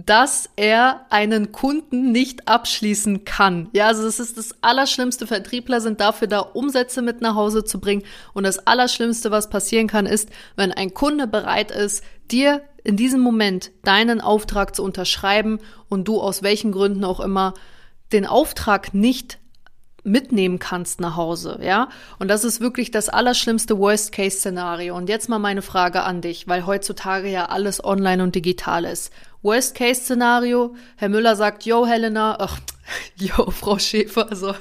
dass 0.00 0.48
er 0.54 1.06
einen 1.10 1.50
Kunden 1.50 2.12
nicht 2.12 2.46
abschließen 2.46 3.24
kann. 3.24 3.68
Ja, 3.72 3.88
also 3.88 4.04
das 4.04 4.20
ist 4.20 4.38
das 4.38 4.54
Allerschlimmste. 4.60 5.26
Vertriebler 5.26 5.80
sind 5.80 6.00
dafür 6.00 6.28
da, 6.28 6.38
Umsätze 6.38 7.02
mit 7.02 7.20
nach 7.20 7.34
Hause 7.34 7.64
zu 7.64 7.80
bringen. 7.80 8.04
Und 8.32 8.44
das 8.44 8.64
Allerschlimmste, 8.64 9.32
was 9.32 9.50
passieren 9.50 9.88
kann, 9.88 10.06
ist, 10.06 10.28
wenn 10.54 10.70
ein 10.70 10.94
Kunde 10.94 11.26
bereit 11.26 11.72
ist, 11.72 12.04
dir 12.30 12.62
in 12.88 12.96
diesem 12.96 13.20
Moment 13.20 13.70
deinen 13.84 14.22
Auftrag 14.22 14.74
zu 14.74 14.82
unterschreiben 14.82 15.58
und 15.90 16.08
du 16.08 16.22
aus 16.22 16.42
welchen 16.42 16.72
Gründen 16.72 17.04
auch 17.04 17.20
immer 17.20 17.52
den 18.14 18.24
Auftrag 18.24 18.94
nicht 18.94 19.38
mitnehmen 20.04 20.58
kannst 20.58 20.98
nach 20.98 21.14
Hause, 21.14 21.58
ja? 21.62 21.90
Und 22.18 22.28
das 22.28 22.44
ist 22.44 22.62
wirklich 22.62 22.90
das 22.90 23.10
allerschlimmste 23.10 23.76
Worst-Case-Szenario. 23.78 24.96
Und 24.96 25.10
jetzt 25.10 25.28
mal 25.28 25.38
meine 25.38 25.60
Frage 25.60 26.02
an 26.02 26.22
dich, 26.22 26.48
weil 26.48 26.64
heutzutage 26.64 27.28
ja 27.28 27.50
alles 27.50 27.84
online 27.84 28.22
und 28.22 28.34
digital 28.34 28.86
ist. 28.86 29.12
Worst-Case-Szenario, 29.42 30.74
Herr 30.96 31.10
Müller 31.10 31.36
sagt, 31.36 31.64
yo, 31.64 31.84
Helena, 31.86 32.38
ach, 32.40 32.58
yo, 33.16 33.50
Frau 33.50 33.78
Schäfer, 33.78 34.30
also, 34.30 34.54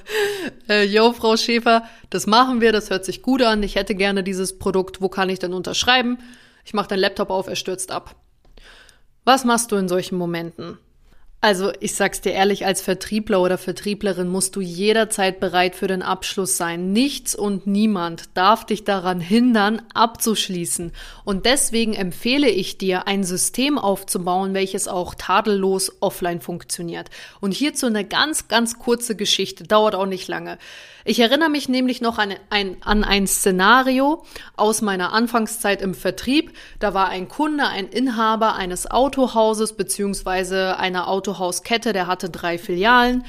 äh, 0.68 0.84
yo, 0.84 1.14
Frau 1.14 1.38
Schäfer, 1.38 1.84
das 2.10 2.28
machen 2.28 2.60
wir, 2.60 2.74
das 2.74 2.90
hört 2.90 3.06
sich 3.06 3.22
gut 3.22 3.42
an, 3.42 3.64
ich 3.64 3.76
hätte 3.76 3.96
gerne 3.96 4.22
dieses 4.22 4.60
Produkt, 4.60 5.00
wo 5.00 5.08
kann 5.08 5.30
ich 5.30 5.40
denn 5.40 5.54
unterschreiben? 5.54 6.18
Ich 6.68 6.74
mache 6.74 6.90
deinen 6.90 7.00
Laptop 7.00 7.30
auf, 7.30 7.48
er 7.48 7.56
stürzt 7.56 7.94
ab. 7.94 8.14
Was 9.24 9.46
machst 9.46 9.72
du 9.72 9.78
in 9.78 9.88
solchen 9.88 10.18
Momenten? 10.18 10.78
Also 11.40 11.72
ich 11.80 11.96
sag's 11.96 12.20
dir 12.20 12.34
ehrlich, 12.34 12.66
als 12.66 12.82
Vertriebler 12.82 13.42
oder 13.42 13.58
Vertrieblerin 13.58 14.28
musst 14.28 14.58
du 14.58 14.60
jederzeit 14.60 15.40
bereit 15.40 15.76
für 15.76 15.88
den 15.88 16.02
Abschluss 16.02 16.58
sein. 16.58 16.92
Nichts 16.92 17.36
und 17.36 17.68
niemand 17.68 18.30
darf 18.34 18.66
dich 18.66 18.84
daran 18.84 19.22
hindern, 19.22 19.82
abzuschließen. 19.94 20.92
Und 21.24 21.46
deswegen 21.46 21.94
empfehle 21.94 22.50
ich 22.50 22.78
dir, 22.78 23.08
ein 23.08 23.24
System 23.24 23.78
aufzubauen, 23.78 24.54
welches 24.54 24.90
auch 24.90 25.16
tadellos 25.16 25.96
offline 26.02 26.42
funktioniert. 26.42 27.10
Und 27.40 27.54
hierzu 27.54 27.86
eine 27.86 28.04
ganz, 28.04 28.50
ganz 28.50 28.78
kurze 28.78 29.16
Geschichte, 29.16 29.64
dauert 29.64 29.96
auch 29.96 30.06
nicht 30.06 30.28
lange. 30.28 30.58
Ich 31.10 31.22
erinnere 31.22 31.48
mich 31.48 31.70
nämlich 31.70 32.02
noch 32.02 32.18
an 32.18 32.34
ein, 32.50 32.76
an 32.82 33.06
ein 33.06 33.28
Szenario 33.28 34.26
aus 34.58 34.82
meiner 34.82 35.14
Anfangszeit 35.14 35.82
im 35.82 35.94
Vertrieb. 35.94 36.52
Da 36.80 36.94
war 36.94 37.08
ein 37.08 37.30
Kunde, 37.30 37.66
ein 37.66 37.88
Inhaber 37.88 38.56
eines 38.56 38.92
Autohauses 38.92 39.72
beziehungsweise 39.72 40.78
einer 40.78 41.08
Autohauskette, 41.08 41.94
der 41.94 42.08
hatte 42.08 42.30
drei 42.30 42.58
Filialen. 42.58 43.24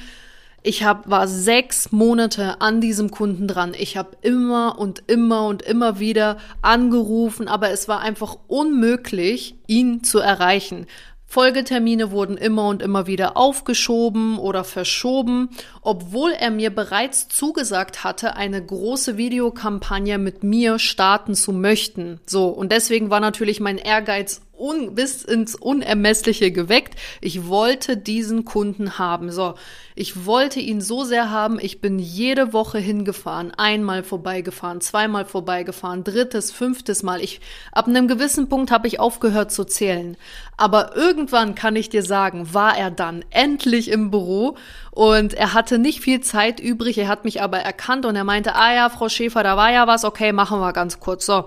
Ich 0.61 0.83
hab, 0.83 1.09
war 1.09 1.25
sechs 1.29 1.93
Monate 1.93 2.59
an 2.59 2.81
diesem 2.81 3.11
Kunden 3.11 3.47
dran. 3.47 3.73
Ich 3.79 3.95
habe 3.95 4.17
immer 4.23 4.77
und 4.77 5.03
immer 5.07 5.47
und 5.47 5.61
immer 5.61 5.99
wieder 5.99 6.35
angerufen, 6.61 7.47
aber 7.47 7.69
es 7.69 7.87
war 7.87 8.01
einfach 8.01 8.35
unmöglich, 8.47 9.55
ihn 9.67 10.03
zu 10.03 10.19
erreichen. 10.19 10.85
Folgetermine 11.31 12.09
wurden 12.09 12.37
immer 12.37 12.67
und 12.67 12.81
immer 12.81 13.05
wieder 13.05 13.37
aufgeschoben 13.37 14.39
oder 14.39 14.63
verschoben, 14.63 15.49
obwohl 15.81 16.31
er 16.31 16.49
mir 16.49 16.71
bereits 16.71 17.27
zugesagt 17.27 18.03
hatte, 18.03 18.35
eine 18.35 18.65
große 18.65 19.15
Videokampagne 19.15 20.17
mit 20.17 20.43
mir 20.43 20.79
starten 20.79 21.35
zu 21.35 21.53
möchten. 21.53 22.19
So, 22.25 22.47
und 22.47 22.71
deswegen 22.71 23.11
war 23.11 23.19
natürlich 23.19 23.59
mein 23.59 23.77
Ehrgeiz 23.77 24.41
un, 24.59 24.93
bis 24.95 25.23
ins 25.23 25.55
Unermessliche 25.55 26.51
geweckt. 26.51 26.95
Ich 27.21 27.47
wollte 27.47 27.97
diesen 27.97 28.45
Kunden 28.45 28.99
haben. 28.99 29.31
So, 29.31 29.55
ich 29.95 30.25
wollte 30.25 30.59
ihn 30.59 30.81
so 30.81 31.03
sehr 31.03 31.29
haben. 31.29 31.59
Ich 31.59 31.81
bin 31.81 31.99
jede 31.99 32.53
Woche 32.53 32.77
hingefahren, 32.77 33.51
einmal 33.57 34.03
vorbeigefahren, 34.03 34.81
zweimal 34.81 35.25
vorbeigefahren, 35.25 36.03
drittes, 36.03 36.51
fünftes 36.51 37.03
Mal. 37.03 37.21
Ich, 37.21 37.41
ab 37.71 37.87
einem 37.87 38.07
gewissen 38.07 38.49
Punkt 38.49 38.71
habe 38.71 38.87
ich 38.87 38.99
aufgehört 38.99 39.51
zu 39.51 39.65
zählen. 39.65 40.17
Aber 40.57 40.95
irgendwann 40.95 41.55
kann 41.55 41.75
ich 41.75 41.89
dir 41.89 42.03
sagen, 42.03 42.53
war 42.53 42.77
er 42.77 42.91
dann 42.91 43.23
endlich 43.29 43.89
im 43.89 44.11
Büro 44.11 44.57
und 44.91 45.33
er 45.33 45.53
hatte 45.53 45.79
nicht 45.79 46.01
viel 46.01 46.19
Zeit 46.21 46.59
übrig. 46.59 46.97
Er 46.97 47.07
hat 47.07 47.23
mich 47.23 47.41
aber 47.41 47.59
erkannt 47.59 48.05
und 48.05 48.15
er 48.15 48.25
meinte, 48.25 48.55
ah 48.55 48.73
ja, 48.73 48.89
Frau 48.89 49.07
Schäfer, 49.07 49.43
da 49.43 49.55
war 49.55 49.71
ja 49.71 49.87
was. 49.87 50.03
Okay, 50.03 50.33
machen 50.33 50.59
wir 50.59 50.73
ganz 50.73 50.99
kurz. 50.99 51.25
So, 51.25 51.45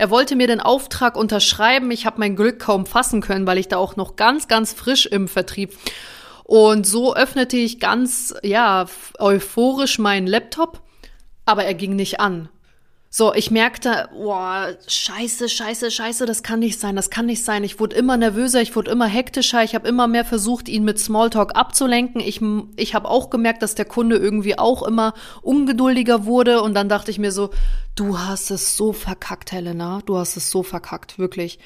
er 0.00 0.08
wollte 0.08 0.34
mir 0.34 0.46
den 0.46 0.62
Auftrag 0.62 1.14
unterschreiben. 1.14 1.90
Ich 1.90 2.06
habe 2.06 2.20
mein 2.20 2.34
Glück 2.34 2.58
kaum 2.58 2.86
fassen 2.86 3.20
können, 3.20 3.46
weil 3.46 3.58
ich 3.58 3.68
da 3.68 3.76
auch 3.76 3.96
noch 3.96 4.16
ganz, 4.16 4.48
ganz 4.48 4.72
frisch 4.72 5.04
im 5.04 5.28
Vertrieb. 5.28 5.76
Und 6.42 6.86
so 6.86 7.14
öffnete 7.14 7.58
ich 7.58 7.80
ganz, 7.80 8.34
ja, 8.42 8.86
euphorisch 9.18 9.98
meinen 9.98 10.26
Laptop, 10.26 10.80
aber 11.44 11.64
er 11.64 11.74
ging 11.74 11.96
nicht 11.96 12.18
an. 12.18 12.48
So, 13.12 13.34
ich 13.34 13.50
merkte, 13.50 14.08
boah, 14.12 14.68
scheiße, 14.86 15.48
scheiße, 15.48 15.90
scheiße, 15.90 16.26
das 16.26 16.44
kann 16.44 16.60
nicht 16.60 16.78
sein, 16.78 16.94
das 16.94 17.10
kann 17.10 17.26
nicht 17.26 17.44
sein. 17.44 17.64
Ich 17.64 17.80
wurde 17.80 17.96
immer 17.96 18.16
nervöser, 18.16 18.62
ich 18.62 18.76
wurde 18.76 18.92
immer 18.92 19.06
hektischer, 19.06 19.64
ich 19.64 19.74
habe 19.74 19.88
immer 19.88 20.06
mehr 20.06 20.24
versucht, 20.24 20.68
ihn 20.68 20.84
mit 20.84 21.00
Smalltalk 21.00 21.56
abzulenken. 21.56 22.20
Ich, 22.20 22.40
ich 22.76 22.94
habe 22.94 23.08
auch 23.08 23.28
gemerkt, 23.28 23.64
dass 23.64 23.74
der 23.74 23.84
Kunde 23.84 24.16
irgendwie 24.16 24.56
auch 24.56 24.84
immer 24.84 25.14
ungeduldiger 25.42 26.24
wurde 26.24 26.62
und 26.62 26.74
dann 26.74 26.88
dachte 26.88 27.10
ich 27.10 27.18
mir 27.18 27.32
so, 27.32 27.50
du 27.96 28.16
hast 28.20 28.52
es 28.52 28.76
so 28.76 28.92
verkackt, 28.92 29.50
Helena, 29.50 30.02
du 30.06 30.16
hast 30.16 30.36
es 30.36 30.48
so 30.48 30.62
verkackt, 30.62 31.18
wirklich. 31.18 31.58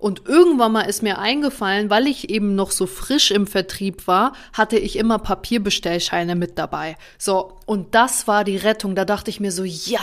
Und 0.00 0.26
irgendwann 0.26 0.72
mal 0.72 0.82
ist 0.82 1.02
mir 1.02 1.18
eingefallen, 1.18 1.90
weil 1.90 2.06
ich 2.06 2.30
eben 2.30 2.54
noch 2.54 2.70
so 2.70 2.86
frisch 2.86 3.30
im 3.30 3.46
Vertrieb 3.46 4.06
war, 4.06 4.32
hatte 4.54 4.78
ich 4.78 4.96
immer 4.96 5.18
Papierbestellscheine 5.18 6.36
mit 6.36 6.56
dabei. 6.56 6.96
So, 7.18 7.58
und 7.66 7.94
das 7.94 8.26
war 8.26 8.42
die 8.42 8.56
Rettung. 8.56 8.94
Da 8.94 9.04
dachte 9.04 9.28
ich 9.28 9.40
mir 9.40 9.52
so, 9.52 9.62
ja, 9.62 10.00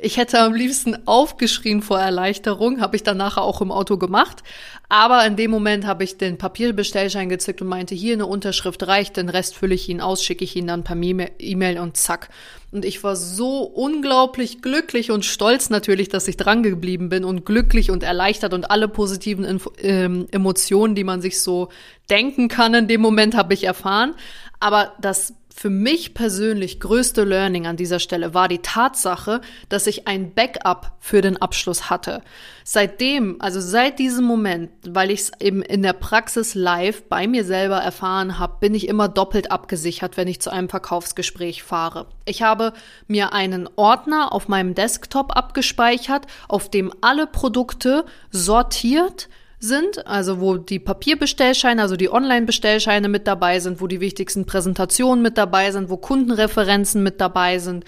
ich 0.00 0.16
hätte 0.16 0.40
am 0.40 0.54
liebsten 0.54 1.06
aufgeschrien 1.06 1.82
vor 1.82 2.00
Erleichterung, 2.00 2.80
habe 2.80 2.96
ich 2.96 3.04
dann 3.04 3.16
nachher 3.16 3.42
auch 3.42 3.60
im 3.60 3.70
Auto 3.70 3.96
gemacht. 3.96 4.42
Aber 4.90 5.26
in 5.26 5.36
dem 5.36 5.50
Moment 5.50 5.86
habe 5.86 6.02
ich 6.02 6.16
den 6.16 6.38
Papierbestellschein 6.38 7.28
gezückt 7.28 7.60
und 7.60 7.68
meinte, 7.68 7.94
hier 7.94 8.14
eine 8.14 8.24
Unterschrift 8.24 8.86
reicht, 8.86 9.18
den 9.18 9.28
Rest 9.28 9.54
fülle 9.54 9.74
ich 9.74 9.86
ihn 9.88 10.00
aus, 10.00 10.24
schicke 10.24 10.44
ich 10.44 10.56
ihn 10.56 10.66
dann 10.66 10.82
per 10.82 10.96
E-Mail 10.96 11.78
und 11.78 11.98
zack. 11.98 12.30
Und 12.72 12.86
ich 12.86 13.04
war 13.04 13.14
so 13.14 13.62
unglaublich 13.62 14.62
glücklich 14.62 15.10
und 15.10 15.26
stolz 15.26 15.68
natürlich, 15.68 16.08
dass 16.08 16.26
ich 16.26 16.38
dran 16.38 16.62
geblieben 16.62 17.10
bin 17.10 17.24
und 17.24 17.44
glücklich 17.44 17.90
und 17.90 18.02
erleichtert 18.02 18.54
und 18.54 18.70
alle 18.70 18.88
positiven 18.88 19.44
Info 19.44 19.72
ähm, 19.78 20.26
Emotionen, 20.30 20.94
die 20.94 21.04
man 21.04 21.20
sich 21.20 21.42
so 21.42 21.68
denken 22.08 22.48
kann 22.48 22.72
in 22.72 22.88
dem 22.88 23.02
Moment, 23.02 23.36
habe 23.36 23.52
ich 23.52 23.64
erfahren. 23.64 24.14
Aber 24.58 24.94
das 25.00 25.34
für 25.58 25.70
mich 25.70 26.14
persönlich 26.14 26.78
größte 26.78 27.24
Learning 27.24 27.66
an 27.66 27.76
dieser 27.76 27.98
Stelle 27.98 28.32
war 28.32 28.46
die 28.46 28.60
Tatsache, 28.60 29.40
dass 29.68 29.88
ich 29.88 30.06
ein 30.06 30.32
Backup 30.32 30.92
für 31.00 31.20
den 31.20 31.36
Abschluss 31.36 31.90
hatte. 31.90 32.22
Seitdem, 32.62 33.40
also 33.40 33.60
seit 33.60 33.98
diesem 33.98 34.24
Moment, 34.24 34.70
weil 34.86 35.10
ich 35.10 35.20
es 35.22 35.32
eben 35.40 35.62
in 35.62 35.82
der 35.82 35.94
Praxis 35.94 36.54
live 36.54 37.02
bei 37.08 37.26
mir 37.26 37.42
selber 37.42 37.78
erfahren 37.78 38.38
habe, 38.38 38.58
bin 38.60 38.72
ich 38.72 38.86
immer 38.86 39.08
doppelt 39.08 39.50
abgesichert, 39.50 40.16
wenn 40.16 40.28
ich 40.28 40.40
zu 40.40 40.50
einem 40.50 40.68
Verkaufsgespräch 40.68 41.64
fahre. 41.64 42.06
Ich 42.24 42.42
habe 42.42 42.72
mir 43.08 43.32
einen 43.32 43.68
Ordner 43.74 44.32
auf 44.32 44.46
meinem 44.46 44.76
Desktop 44.76 45.36
abgespeichert, 45.36 46.28
auf 46.46 46.70
dem 46.70 46.92
alle 47.00 47.26
Produkte 47.26 48.04
sortiert, 48.30 49.28
sind, 49.60 50.06
also 50.06 50.40
wo 50.40 50.56
die 50.56 50.78
Papierbestellscheine, 50.78 51.82
also 51.82 51.96
die 51.96 52.10
Online-Bestellscheine 52.10 53.08
mit 53.08 53.26
dabei 53.26 53.60
sind, 53.60 53.80
wo 53.80 53.86
die 53.86 54.00
wichtigsten 54.00 54.46
Präsentationen 54.46 55.22
mit 55.22 55.36
dabei 55.36 55.70
sind, 55.72 55.90
wo 55.90 55.96
Kundenreferenzen 55.96 57.02
mit 57.02 57.20
dabei 57.20 57.58
sind 57.58 57.84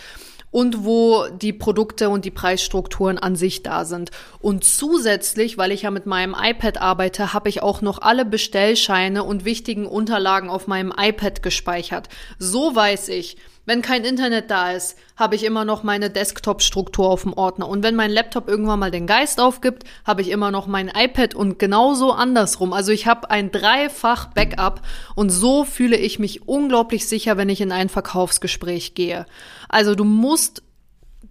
und 0.50 0.84
wo 0.84 1.26
die 1.28 1.52
Produkte 1.52 2.08
und 2.08 2.24
die 2.24 2.30
Preisstrukturen 2.30 3.18
an 3.18 3.36
sich 3.36 3.62
da 3.62 3.84
sind. 3.84 4.10
Und 4.40 4.64
zusätzlich, 4.64 5.58
weil 5.58 5.72
ich 5.72 5.82
ja 5.82 5.90
mit 5.90 6.06
meinem 6.06 6.34
iPad 6.38 6.78
arbeite, 6.78 7.32
habe 7.32 7.48
ich 7.48 7.62
auch 7.62 7.82
noch 7.82 8.00
alle 8.00 8.24
Bestellscheine 8.24 9.24
und 9.24 9.44
wichtigen 9.44 9.86
Unterlagen 9.86 10.50
auf 10.50 10.66
meinem 10.66 10.92
iPad 10.96 11.42
gespeichert. 11.42 12.08
So 12.38 12.74
weiß 12.74 13.08
ich, 13.08 13.36
wenn 13.66 13.82
kein 13.82 14.04
Internet 14.04 14.50
da 14.50 14.72
ist, 14.72 14.96
habe 15.16 15.36
ich 15.36 15.44
immer 15.44 15.64
noch 15.64 15.82
meine 15.82 16.10
Desktop-Struktur 16.10 17.08
auf 17.08 17.22
dem 17.22 17.34
Ordner. 17.34 17.68
Und 17.68 17.82
wenn 17.84 17.94
mein 17.94 18.10
Laptop 18.10 18.48
irgendwann 18.48 18.80
mal 18.80 18.90
den 18.90 19.06
Geist 19.06 19.38
aufgibt, 19.38 19.84
habe 20.04 20.22
ich 20.22 20.30
immer 20.30 20.50
noch 20.50 20.66
mein 20.66 20.88
iPad 20.88 21.34
und 21.34 21.58
genauso 21.58 22.10
andersrum. 22.10 22.72
Also 22.72 22.90
ich 22.90 23.06
habe 23.06 23.30
ein 23.30 23.52
dreifach 23.52 24.32
Backup 24.32 24.80
und 25.14 25.30
so 25.30 25.64
fühle 25.64 25.96
ich 25.96 26.18
mich 26.18 26.48
unglaublich 26.48 27.06
sicher, 27.06 27.36
wenn 27.36 27.50
ich 27.50 27.60
in 27.60 27.70
ein 27.70 27.90
Verkaufsgespräch 27.90 28.94
gehe. 28.94 29.26
Also 29.68 29.94
du 29.94 30.04
musst 30.04 30.39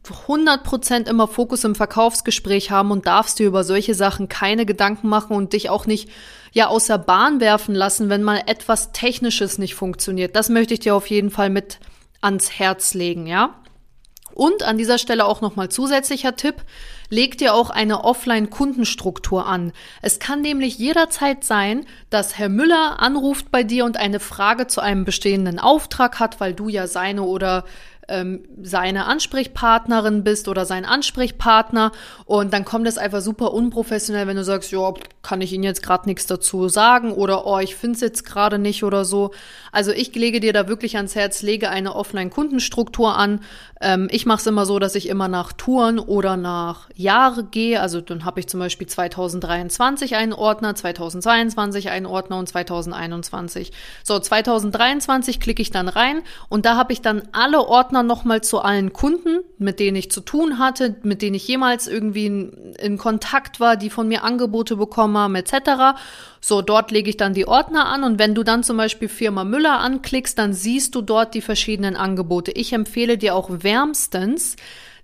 100% 0.08 1.10
immer 1.10 1.28
Fokus 1.28 1.64
im 1.64 1.76
Verkaufsgespräch 1.76 2.72
haben 2.72 2.92
und 2.92 3.06
darfst 3.06 3.40
dir 3.40 3.48
über 3.48 3.64
solche 3.64 3.94
Sachen 3.94 4.30
keine 4.30 4.66
Gedanken 4.66 5.08
machen 5.08 5.36
und 5.36 5.54
dich 5.54 5.70
auch 5.70 5.86
nicht 5.86 6.10
ja 6.52 6.68
außer 6.68 6.98
Bahn 6.98 7.40
werfen 7.40 7.76
lassen, 7.76 8.10
wenn 8.10 8.24
mal 8.24 8.42
etwas 8.48 8.92
Technisches 8.92 9.58
nicht 9.58 9.76
funktioniert. 9.76 10.36
Das 10.36 10.50
möchte 10.50 10.74
ich 10.74 10.80
dir 10.80 10.96
auf 10.96 11.08
jeden 11.08 11.30
Fall 11.30 11.50
mit 11.50 11.80
ans 12.22 12.52
Herz 12.52 12.94
legen, 12.94 13.28
ja? 13.28 13.56
Und 14.34 14.64
an 14.64 14.78
dieser 14.78 14.98
Stelle 14.98 15.26
auch 15.26 15.42
nochmal 15.42 15.70
zusätzlicher 15.70 16.36
Tipp, 16.36 16.64
leg 17.10 17.38
dir 17.38 17.54
auch 17.54 17.70
eine 17.70 18.04
Offline-Kundenstruktur 18.06 19.46
an. 19.46 19.74
Es 20.02 20.20
kann 20.20 20.42
nämlich 20.42 20.78
jederzeit 20.78 21.44
sein, 21.44 21.86
dass 22.10 22.38
Herr 22.38 22.48
Müller 22.48 23.02
anruft 23.02 23.52
bei 23.52 23.64
dir 23.64 23.84
und 23.84 23.98
eine 23.98 24.22
Frage 24.22 24.68
zu 24.68 24.80
einem 24.82 25.04
bestehenden 25.04 25.60
Auftrag 25.60 26.20
hat, 26.20 26.40
weil 26.40 26.54
du 26.54 26.70
ja 26.70 26.88
seine 26.88 27.24
oder 27.24 27.66
ähm, 28.10 28.44
seine 28.62 29.06
Ansprechpartnerin 29.06 30.24
bist 30.24 30.48
oder 30.48 30.66
sein 30.66 30.86
Ansprechpartner 30.86 31.92
und 32.26 32.54
dann 32.54 32.66
kommt 32.66 32.88
es 32.88 32.98
einfach 32.98 33.22
super 33.22 33.54
unprofessionell, 33.54 34.28
wenn 34.28 34.38
du 34.38 34.44
sagst, 34.44 34.72
ja, 34.72 34.94
kann 35.22 35.42
ich 35.42 35.54
Ihnen 35.54 35.64
jetzt 35.64 35.84
gerade 35.84 36.08
nichts 36.08 36.26
dazu 36.26 36.70
sagen 36.70 37.12
oder 37.12 37.46
oh, 37.46 37.60
ich 37.60 37.76
finde 37.76 37.96
es 37.96 38.02
jetzt 38.02 38.26
gerade 38.26 38.58
nicht 38.58 38.84
oder 38.84 39.06
so. 39.06 39.32
Also 39.72 39.92
ich 39.92 40.16
lege 40.16 40.40
dir 40.40 40.54
da 40.54 40.68
wirklich 40.68 40.98
ans 40.98 41.16
Herz, 41.16 41.42
lege 41.42 41.70
eine 41.70 41.96
Offline-Kundenstruktur 41.96 43.16
an. 43.16 43.42
Ähm, 43.82 44.08
ich 44.12 44.26
mache 44.26 44.40
es 44.40 44.48
immer 44.48 44.66
so, 44.66 44.80
dass 44.80 44.96
ich 44.96 45.08
immer 45.08 45.28
nach 45.28 45.54
Touren 45.54 46.00
oder 46.00 46.38
nach 46.38 46.90
Jahre 46.96 47.44
gehe. 47.44 47.82
Also 47.82 48.02
dann 48.02 48.26
habe 48.26 48.40
ich 48.40 48.48
zum 48.48 48.60
Beispiel 48.60 48.88
2023 48.88 50.16
einen 50.16 50.34
Ordner, 50.34 50.74
2022 50.74 51.90
einen 51.90 52.06
Ordner 52.06 52.40
und 52.40 52.48
2021. 52.48 53.72
So, 54.04 54.18
2023 54.18 55.40
klicke 55.40 55.62
ich 55.62 55.70
dann 55.70 55.90
rein 55.90 56.22
und 56.48 56.66
da 56.66 56.76
habe 56.76 56.94
ich 56.94 57.02
dann 57.02 57.24
alle 57.34 57.68
Ordner 57.68 57.99
Partner 58.00 58.04
nochmal 58.04 58.42
zu 58.42 58.60
allen 58.60 58.94
Kunden, 58.94 59.40
mit 59.58 59.80
denen 59.80 59.98
ich 59.98 60.12
zu 60.12 60.22
tun 60.22 60.58
hatte, 60.58 60.96
mit 61.04 61.22
denen 61.22 61.36
ich 61.36 61.48
jemals 61.48 61.88
irgendwie 61.88 62.26
in, 62.28 62.74
in 62.80 62.98
Kontakt 62.98 63.60
war, 63.60 63.76
die 63.76 63.90
von 63.90 64.08
mir 64.08 64.24
Angebote 64.24 64.76
bekommen 64.76 65.18
haben, 65.18 65.36
etc. 65.36 66.00
So, 66.42 66.62
dort 66.62 66.92
lege 66.92 67.10
ich 67.10 67.18
dann 67.18 67.34
die 67.34 67.48
Ordner 67.48 67.88
an 67.88 68.04
und 68.04 68.20
wenn 68.20 68.36
du 68.36 68.44
dann 68.44 68.64
zum 68.64 68.78
Beispiel 68.78 69.10
Firma 69.10 69.44
Müller 69.44 69.80
anklickst, 69.80 70.38
dann 70.38 70.54
siehst 70.54 70.96
du 70.96 71.02
dort 71.02 71.34
die 71.34 71.42
verschiedenen 71.42 71.96
Angebote. 71.96 72.52
Ich 72.52 72.74
empfehle 72.74 73.18
dir 73.18 73.36
auch 73.36 73.50
wärmstens, 73.50 74.56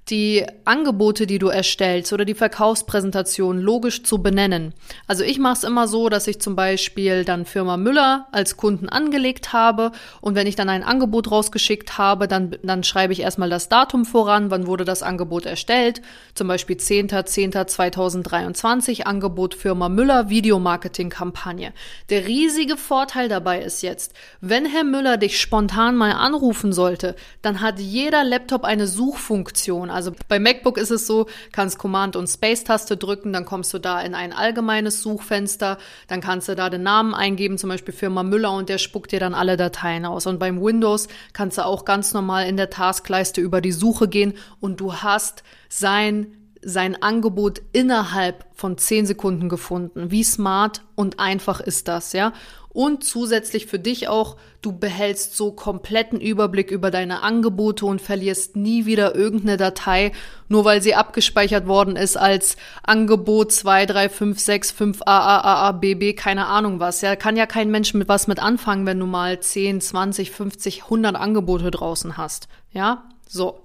die 0.10 0.46
Angebote, 0.66 1.26
die 1.26 1.40
du 1.40 1.48
erstellst 1.48 2.14
oder 2.14 2.26
die 2.26 2.36
Verkaufspräsentation 2.36 3.60
logisch 3.60 4.04
zu 4.04 4.22
benennen. 4.22 4.76
Also 5.08 5.24
ich 5.24 5.40
mache 5.40 5.54
es 5.54 5.64
immer 5.64 5.88
so, 5.88 6.10
dass 6.10 6.28
ich 6.28 6.40
zum 6.40 6.56
Beispiel 6.56 7.26
dann 7.26 7.46
Firma 7.46 7.76
Müller 7.78 8.28
als 8.32 8.56
Kunden 8.56 8.88
angelegt 8.88 9.52
habe 9.52 9.92
und 10.22 10.36
wenn 10.36 10.46
ich 10.46 10.56
dann 10.56 10.70
ein 10.70 10.84
Angebot 10.84 11.32
rausgeschickt 11.32 11.98
habe, 11.98 12.28
dann, 12.28 12.56
dann 12.62 12.84
schreibe 12.84 13.14
ich 13.14 13.22
erstmal 13.22 13.50
das 13.50 13.68
Datum 13.68 14.06
voran, 14.06 14.52
wann 14.52 14.68
wurde 14.68 14.86
das 14.86 15.02
Angebot 15.02 15.48
erstellt, 15.48 16.04
zum 16.36 16.48
Beispiel 16.48 16.76
10.10.2023 16.76 19.02
Angebot 19.04 19.56
Firma 19.56 19.90
Müller 19.90 20.30
Videomarketing-Kampagne. 20.30 21.74
Der 22.10 22.28
riesige 22.28 22.78
Vorteil 22.78 23.28
dabei 23.28 23.62
ist 23.62 23.82
jetzt, 23.82 24.14
wenn 24.40 24.68
Herr 24.68 24.84
Müller 24.84 25.18
dich 25.18 25.42
spontan 25.42 25.96
mal 25.96 26.12
anrufen 26.12 26.74
sollte, 26.74 27.16
dann 27.42 27.62
hat 27.62 27.80
jeder 27.80 28.24
Laptop 28.24 28.66
eine 28.66 28.86
Suchfunktion. 28.86 29.95
Also 29.96 30.12
bei 30.28 30.40
MacBook 30.40 30.78
ist 30.78 30.92
es 30.92 31.08
so, 31.08 31.28
kannst 31.54 31.78
Command 31.78 32.16
und 32.18 32.28
Space-Taste 32.28 32.98
drücken, 32.98 33.32
dann 33.32 33.46
kommst 33.46 33.74
du 33.74 33.80
da 33.80 34.02
in 34.02 34.14
ein 34.14 34.34
allgemeines 34.34 35.02
Suchfenster, 35.02 35.78
dann 36.08 36.20
kannst 36.20 36.50
du 36.50 36.56
da 36.56 36.70
den 36.70 36.84
Namen 36.84 37.14
eingeben, 37.14 37.58
zum 37.58 37.70
Beispiel 37.70 37.94
Firma 37.94 38.22
Müller 38.22 38.52
und 38.52 38.68
der 38.68 38.78
spuckt 38.78 39.14
dir 39.14 39.22
dann 39.22 39.34
alle 39.34 39.56
Dateien 39.56 40.06
aus. 40.06 40.28
Und 40.28 40.38
beim 40.38 40.62
Windows 40.62 41.08
kannst 41.32 41.58
du 41.58 41.66
auch 41.66 41.86
ganz 41.86 42.14
normal 42.14 42.46
in 42.48 42.58
der 42.58 42.70
Taskleiste 42.70 43.40
über 43.40 43.62
die 43.62 43.72
Suche 43.72 44.10
gehen 44.10 44.34
und 44.60 44.82
du 44.82 44.96
hast 44.96 45.44
sein 45.70 46.36
sein 46.68 47.00
Angebot 47.00 47.62
innerhalb 47.74 48.44
von 48.56 48.80
zehn 48.80 49.06
Sekunden 49.06 49.50
gefunden. 49.50 50.10
Wie 50.10 50.24
smart 50.24 50.82
und 50.96 51.20
einfach 51.20 51.60
ist 51.60 51.88
das, 51.88 52.12
ja? 52.12 52.34
Und 52.76 53.06
zusätzlich 53.06 53.68
für 53.68 53.80
dich 53.80 54.10
auch, 54.10 54.36
du 54.62 54.78
behältst 54.78 55.38
so 55.38 55.54
kompletten 55.54 56.20
Überblick 56.20 56.72
über 56.72 56.92
deine 56.92 57.24
Angebote 57.24 57.86
und 57.86 58.02
verlierst 58.02 58.58
nie 58.58 58.86
wieder 58.86 59.16
irgendeine 59.16 59.56
Datei, 59.56 60.12
nur 60.50 60.66
weil 60.66 60.82
sie 60.82 60.94
abgespeichert 60.94 61.68
worden 61.68 61.96
ist 61.96 62.18
als 62.18 62.58
Angebot 62.84 63.54
23565 63.54 65.08
AAAABB, 65.08 66.18
keine 66.18 66.48
Ahnung 66.48 66.82
was. 66.82 67.00
Ja, 67.00 67.16
kann 67.16 67.38
ja 67.38 67.46
kein 67.46 67.72
Mensch 67.72 67.94
mit 67.94 68.10
was 68.10 68.28
mit 68.28 68.40
anfangen, 68.44 68.86
wenn 68.86 69.00
du 69.00 69.06
mal 69.06 69.40
10, 69.40 69.80
20, 69.80 70.32
50, 70.32 70.84
100 70.84 71.16
Angebote 71.16 71.72
draußen 71.72 72.18
hast. 72.18 72.50
Ja? 72.74 73.06
So. 73.26 73.62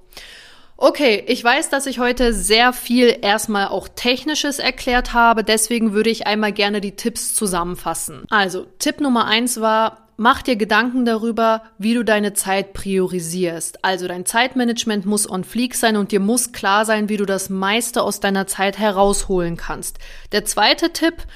Okay, 0.82 1.22
ich 1.26 1.44
weiß, 1.44 1.68
dass 1.68 1.84
ich 1.84 1.98
heute 1.98 2.32
sehr 2.32 2.72
viel 2.72 3.14
erstmal 3.20 3.68
auch 3.68 3.86
Technisches 3.86 4.58
erklärt 4.58 5.12
habe, 5.12 5.44
deswegen 5.44 5.92
würde 5.92 6.08
ich 6.08 6.26
einmal 6.26 6.52
gerne 6.52 6.80
die 6.80 6.96
Tipps 6.96 7.34
zusammenfassen. 7.34 8.24
Also, 8.30 8.66
Tipp 8.78 8.98
Nummer 9.02 9.26
eins 9.26 9.60
war, 9.60 10.08
mach 10.16 10.40
dir 10.40 10.56
Gedanken 10.56 11.04
darüber, 11.04 11.64
wie 11.76 11.92
du 11.92 12.02
deine 12.02 12.32
Zeit 12.32 12.72
priorisierst. 12.72 13.84
Also 13.84 14.08
dein 14.08 14.24
Zeitmanagement 14.24 15.04
muss 15.04 15.28
on 15.28 15.44
fleek 15.44 15.74
sein 15.74 15.98
und 15.98 16.12
dir 16.12 16.20
muss 16.20 16.52
klar 16.52 16.86
sein, 16.86 17.10
wie 17.10 17.18
du 17.18 17.26
das 17.26 17.50
meiste 17.50 18.02
aus 18.02 18.20
deiner 18.20 18.46
Zeit 18.46 18.78
herausholen 18.78 19.58
kannst. 19.58 19.98
Der 20.32 20.46
zweite 20.46 20.94
Tipp, 20.94 21.26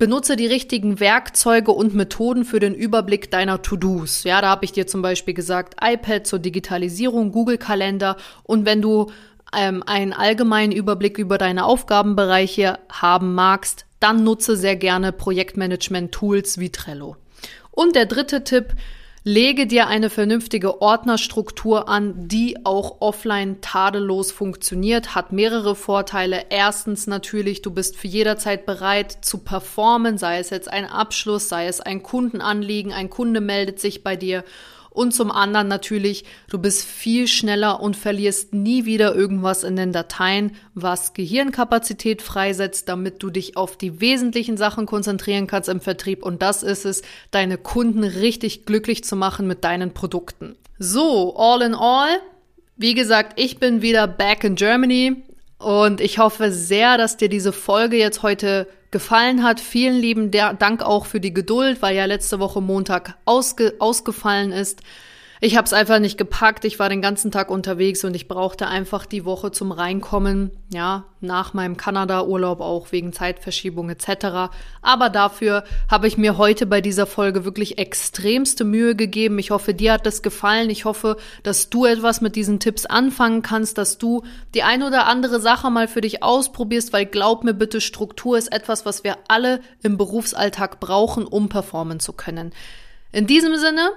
Benutze 0.00 0.36
die 0.36 0.46
richtigen 0.46 0.98
Werkzeuge 0.98 1.72
und 1.72 1.94
Methoden 1.94 2.46
für 2.46 2.58
den 2.58 2.74
Überblick 2.74 3.30
deiner 3.30 3.60
To-Dos. 3.60 4.24
Ja, 4.24 4.40
da 4.40 4.48
habe 4.48 4.64
ich 4.64 4.72
dir 4.72 4.86
zum 4.86 5.02
Beispiel 5.02 5.34
gesagt, 5.34 5.74
iPad 5.78 6.26
zur 6.26 6.38
Digitalisierung, 6.38 7.32
Google 7.32 7.58
Kalender 7.58 8.16
und 8.42 8.64
wenn 8.64 8.80
du 8.80 9.12
ähm, 9.54 9.82
einen 9.86 10.14
allgemeinen 10.14 10.72
Überblick 10.72 11.18
über 11.18 11.36
deine 11.36 11.66
Aufgabenbereiche 11.66 12.78
haben 12.90 13.34
magst, 13.34 13.84
dann 14.00 14.24
nutze 14.24 14.56
sehr 14.56 14.76
gerne 14.76 15.12
Projektmanagement-Tools 15.12 16.56
wie 16.56 16.70
Trello. 16.70 17.16
Und 17.70 17.94
der 17.94 18.06
dritte 18.06 18.42
Tipp, 18.42 18.68
Lege 19.22 19.66
dir 19.66 19.86
eine 19.86 20.08
vernünftige 20.08 20.80
Ordnerstruktur 20.80 21.90
an, 21.90 22.26
die 22.26 22.64
auch 22.64 23.02
offline 23.02 23.60
tadellos 23.60 24.32
funktioniert, 24.32 25.14
hat 25.14 25.30
mehrere 25.30 25.76
Vorteile. 25.76 26.46
Erstens 26.48 27.06
natürlich, 27.06 27.60
du 27.60 27.70
bist 27.70 27.98
für 27.98 28.08
jederzeit 28.08 28.64
bereit 28.64 29.18
zu 29.20 29.36
performen, 29.36 30.16
sei 30.16 30.38
es 30.38 30.48
jetzt 30.48 30.72
ein 30.72 30.86
Abschluss, 30.86 31.50
sei 31.50 31.66
es 31.66 31.82
ein 31.82 32.02
Kundenanliegen, 32.02 32.94
ein 32.94 33.10
Kunde 33.10 33.42
meldet 33.42 33.78
sich 33.78 34.02
bei 34.02 34.16
dir 34.16 34.42
und 34.90 35.14
zum 35.14 35.30
anderen 35.30 35.68
natürlich, 35.68 36.24
du 36.48 36.58
bist 36.58 36.84
viel 36.84 37.28
schneller 37.28 37.80
und 37.80 37.96
verlierst 37.96 38.52
nie 38.52 38.84
wieder 38.84 39.14
irgendwas 39.14 39.62
in 39.62 39.76
den 39.76 39.92
Dateien, 39.92 40.52
was 40.74 41.14
Gehirnkapazität 41.14 42.22
freisetzt, 42.22 42.88
damit 42.88 43.22
du 43.22 43.30
dich 43.30 43.56
auf 43.56 43.76
die 43.76 44.00
wesentlichen 44.00 44.56
Sachen 44.56 44.86
konzentrieren 44.86 45.46
kannst 45.46 45.68
im 45.68 45.80
Vertrieb. 45.80 46.24
Und 46.24 46.42
das 46.42 46.64
ist 46.64 46.84
es, 46.84 47.02
deine 47.30 47.56
Kunden 47.56 48.02
richtig 48.02 48.66
glücklich 48.66 49.04
zu 49.04 49.14
machen 49.14 49.46
mit 49.46 49.62
deinen 49.62 49.94
Produkten. 49.94 50.56
So, 50.78 51.36
all 51.36 51.62
in 51.62 51.74
all, 51.74 52.18
wie 52.76 52.94
gesagt, 52.94 53.38
ich 53.38 53.58
bin 53.58 53.82
wieder 53.82 54.08
back 54.08 54.42
in 54.42 54.56
Germany 54.56 55.22
und 55.58 56.00
ich 56.00 56.18
hoffe 56.18 56.50
sehr, 56.50 56.98
dass 56.98 57.16
dir 57.16 57.28
diese 57.28 57.52
Folge 57.52 57.96
jetzt 57.96 58.22
heute 58.22 58.66
gefallen 58.90 59.42
hat. 59.42 59.60
Vielen 59.60 59.96
lieben 59.96 60.30
Dank 60.30 60.82
auch 60.82 61.06
für 61.06 61.20
die 61.20 61.34
Geduld, 61.34 61.82
weil 61.82 61.96
ja 61.96 62.04
letzte 62.04 62.40
Woche 62.40 62.60
Montag 62.60 63.16
ausge 63.24 63.74
ausgefallen 63.78 64.52
ist. 64.52 64.80
Ich 65.42 65.56
habe 65.56 65.64
es 65.64 65.72
einfach 65.72 66.00
nicht 66.00 66.18
gepackt. 66.18 66.66
Ich 66.66 66.78
war 66.78 66.90
den 66.90 67.00
ganzen 67.00 67.30
Tag 67.30 67.50
unterwegs 67.50 68.04
und 68.04 68.14
ich 68.14 68.28
brauchte 68.28 68.66
einfach 68.66 69.06
die 69.06 69.24
Woche 69.24 69.50
zum 69.50 69.72
Reinkommen. 69.72 70.50
Ja, 70.70 71.04
nach 71.22 71.54
meinem 71.54 71.78
Kanada-Urlaub 71.78 72.60
auch 72.60 72.92
wegen 72.92 73.14
Zeitverschiebung 73.14 73.88
etc. 73.88 74.52
Aber 74.82 75.08
dafür 75.08 75.64
habe 75.90 76.08
ich 76.08 76.18
mir 76.18 76.36
heute 76.36 76.66
bei 76.66 76.82
dieser 76.82 77.06
Folge 77.06 77.46
wirklich 77.46 77.78
extremste 77.78 78.64
Mühe 78.64 78.94
gegeben. 78.94 79.38
Ich 79.38 79.50
hoffe, 79.50 79.72
dir 79.72 79.94
hat 79.94 80.04
das 80.04 80.20
gefallen. 80.20 80.68
Ich 80.68 80.84
hoffe, 80.84 81.16
dass 81.42 81.70
du 81.70 81.86
etwas 81.86 82.20
mit 82.20 82.36
diesen 82.36 82.60
Tipps 82.60 82.84
anfangen 82.84 83.40
kannst, 83.40 83.78
dass 83.78 83.96
du 83.96 84.22
die 84.52 84.62
ein 84.62 84.82
oder 84.82 85.06
andere 85.06 85.40
Sache 85.40 85.70
mal 85.70 85.88
für 85.88 86.02
dich 86.02 86.22
ausprobierst, 86.22 86.92
weil 86.92 87.06
glaub 87.06 87.44
mir 87.44 87.54
bitte, 87.54 87.80
Struktur 87.80 88.36
ist 88.36 88.52
etwas, 88.52 88.84
was 88.84 89.04
wir 89.04 89.16
alle 89.28 89.60
im 89.82 89.96
Berufsalltag 89.96 90.80
brauchen, 90.80 91.26
um 91.26 91.48
performen 91.48 91.98
zu 91.98 92.12
können. 92.12 92.52
In 93.10 93.26
diesem 93.26 93.56
Sinne, 93.56 93.90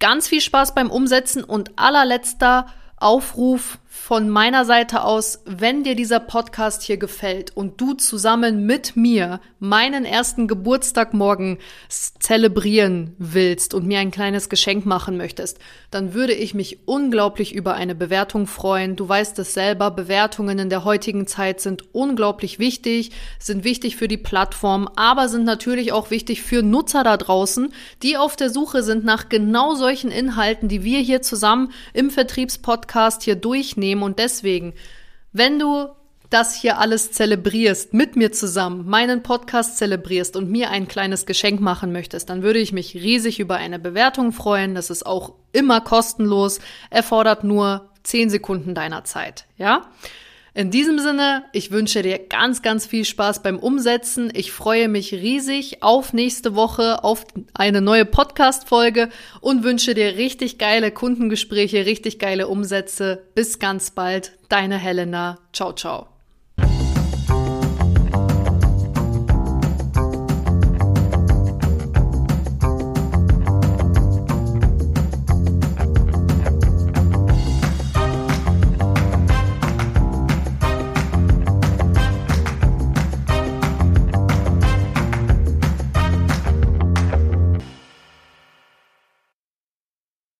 Ganz 0.00 0.28
viel 0.28 0.40
Spaß 0.40 0.74
beim 0.74 0.90
Umsetzen 0.90 1.42
und 1.42 1.78
allerletzter 1.78 2.66
Aufruf 2.96 3.78
von 3.98 4.30
meiner 4.30 4.64
Seite 4.64 5.04
aus, 5.04 5.42
wenn 5.44 5.82
dir 5.82 5.94
dieser 5.94 6.20
Podcast 6.20 6.82
hier 6.82 6.96
gefällt 6.96 7.54
und 7.54 7.78
du 7.78 7.92
zusammen 7.92 8.64
mit 8.64 8.96
mir 8.96 9.38
meinen 9.58 10.06
ersten 10.06 10.48
Geburtstag 10.48 11.12
morgen 11.12 11.58
zelebrieren 11.90 13.14
willst 13.18 13.74
und 13.74 13.86
mir 13.86 13.98
ein 13.98 14.10
kleines 14.10 14.48
Geschenk 14.48 14.86
machen 14.86 15.18
möchtest, 15.18 15.58
dann 15.90 16.14
würde 16.14 16.32
ich 16.32 16.54
mich 16.54 16.78
unglaublich 16.86 17.54
über 17.54 17.74
eine 17.74 17.94
Bewertung 17.94 18.46
freuen. 18.46 18.96
Du 18.96 19.06
weißt 19.06 19.38
es 19.40 19.52
selber, 19.52 19.90
Bewertungen 19.90 20.58
in 20.58 20.70
der 20.70 20.84
heutigen 20.84 21.26
Zeit 21.26 21.60
sind 21.60 21.94
unglaublich 21.94 22.58
wichtig, 22.58 23.10
sind 23.38 23.64
wichtig 23.64 23.96
für 23.96 24.08
die 24.08 24.16
Plattform, 24.16 24.88
aber 24.96 25.28
sind 25.28 25.44
natürlich 25.44 25.92
auch 25.92 26.10
wichtig 26.10 26.42
für 26.42 26.62
Nutzer 26.62 27.02
da 27.04 27.18
draußen, 27.18 27.74
die 28.02 28.16
auf 28.16 28.36
der 28.36 28.48
Suche 28.48 28.82
sind 28.82 29.04
nach 29.04 29.28
genau 29.28 29.74
solchen 29.74 30.10
Inhalten, 30.10 30.68
die 30.68 30.82
wir 30.82 31.00
hier 31.00 31.20
zusammen 31.20 31.72
im 31.92 32.10
Vertriebspodcast 32.10 33.22
hier 33.22 33.36
durchnehmen 33.36 33.87
nehmen. 33.88 34.02
Und 34.02 34.18
deswegen, 34.18 34.74
wenn 35.32 35.58
du 35.58 35.88
das 36.30 36.54
hier 36.54 36.78
alles 36.78 37.10
zelebrierst, 37.12 37.94
mit 37.94 38.16
mir 38.16 38.32
zusammen, 38.32 38.86
meinen 38.86 39.22
Podcast 39.22 39.78
zelebrierst 39.78 40.36
und 40.36 40.50
mir 40.50 40.70
ein 40.70 40.86
kleines 40.86 41.24
Geschenk 41.24 41.60
machen 41.60 41.90
möchtest, 41.90 42.28
dann 42.28 42.42
würde 42.42 42.58
ich 42.58 42.72
mich 42.72 42.94
riesig 42.94 43.40
über 43.40 43.56
eine 43.56 43.78
Bewertung 43.78 44.32
freuen. 44.32 44.74
Das 44.74 44.90
ist 44.90 45.06
auch 45.06 45.32
immer 45.52 45.80
kostenlos, 45.80 46.60
erfordert 46.90 47.44
nur 47.44 47.88
10 48.02 48.28
Sekunden 48.30 48.74
deiner 48.74 49.04
Zeit, 49.04 49.46
ja? 49.56 49.86
In 50.58 50.72
diesem 50.72 50.98
Sinne, 50.98 51.44
ich 51.52 51.70
wünsche 51.70 52.02
dir 52.02 52.18
ganz, 52.18 52.62
ganz 52.62 52.84
viel 52.84 53.04
Spaß 53.04 53.44
beim 53.44 53.60
Umsetzen. 53.60 54.28
Ich 54.34 54.50
freue 54.50 54.88
mich 54.88 55.12
riesig 55.12 55.84
auf 55.84 56.12
nächste 56.12 56.56
Woche, 56.56 57.04
auf 57.04 57.24
eine 57.54 57.80
neue 57.80 58.04
Podcast-Folge 58.04 59.08
und 59.40 59.62
wünsche 59.62 59.94
dir 59.94 60.16
richtig 60.16 60.58
geile 60.58 60.90
Kundengespräche, 60.90 61.86
richtig 61.86 62.18
geile 62.18 62.48
Umsätze. 62.48 63.22
Bis 63.36 63.60
ganz 63.60 63.92
bald. 63.92 64.32
Deine 64.48 64.78
Helena. 64.78 65.38
Ciao, 65.52 65.72
ciao. 65.74 66.17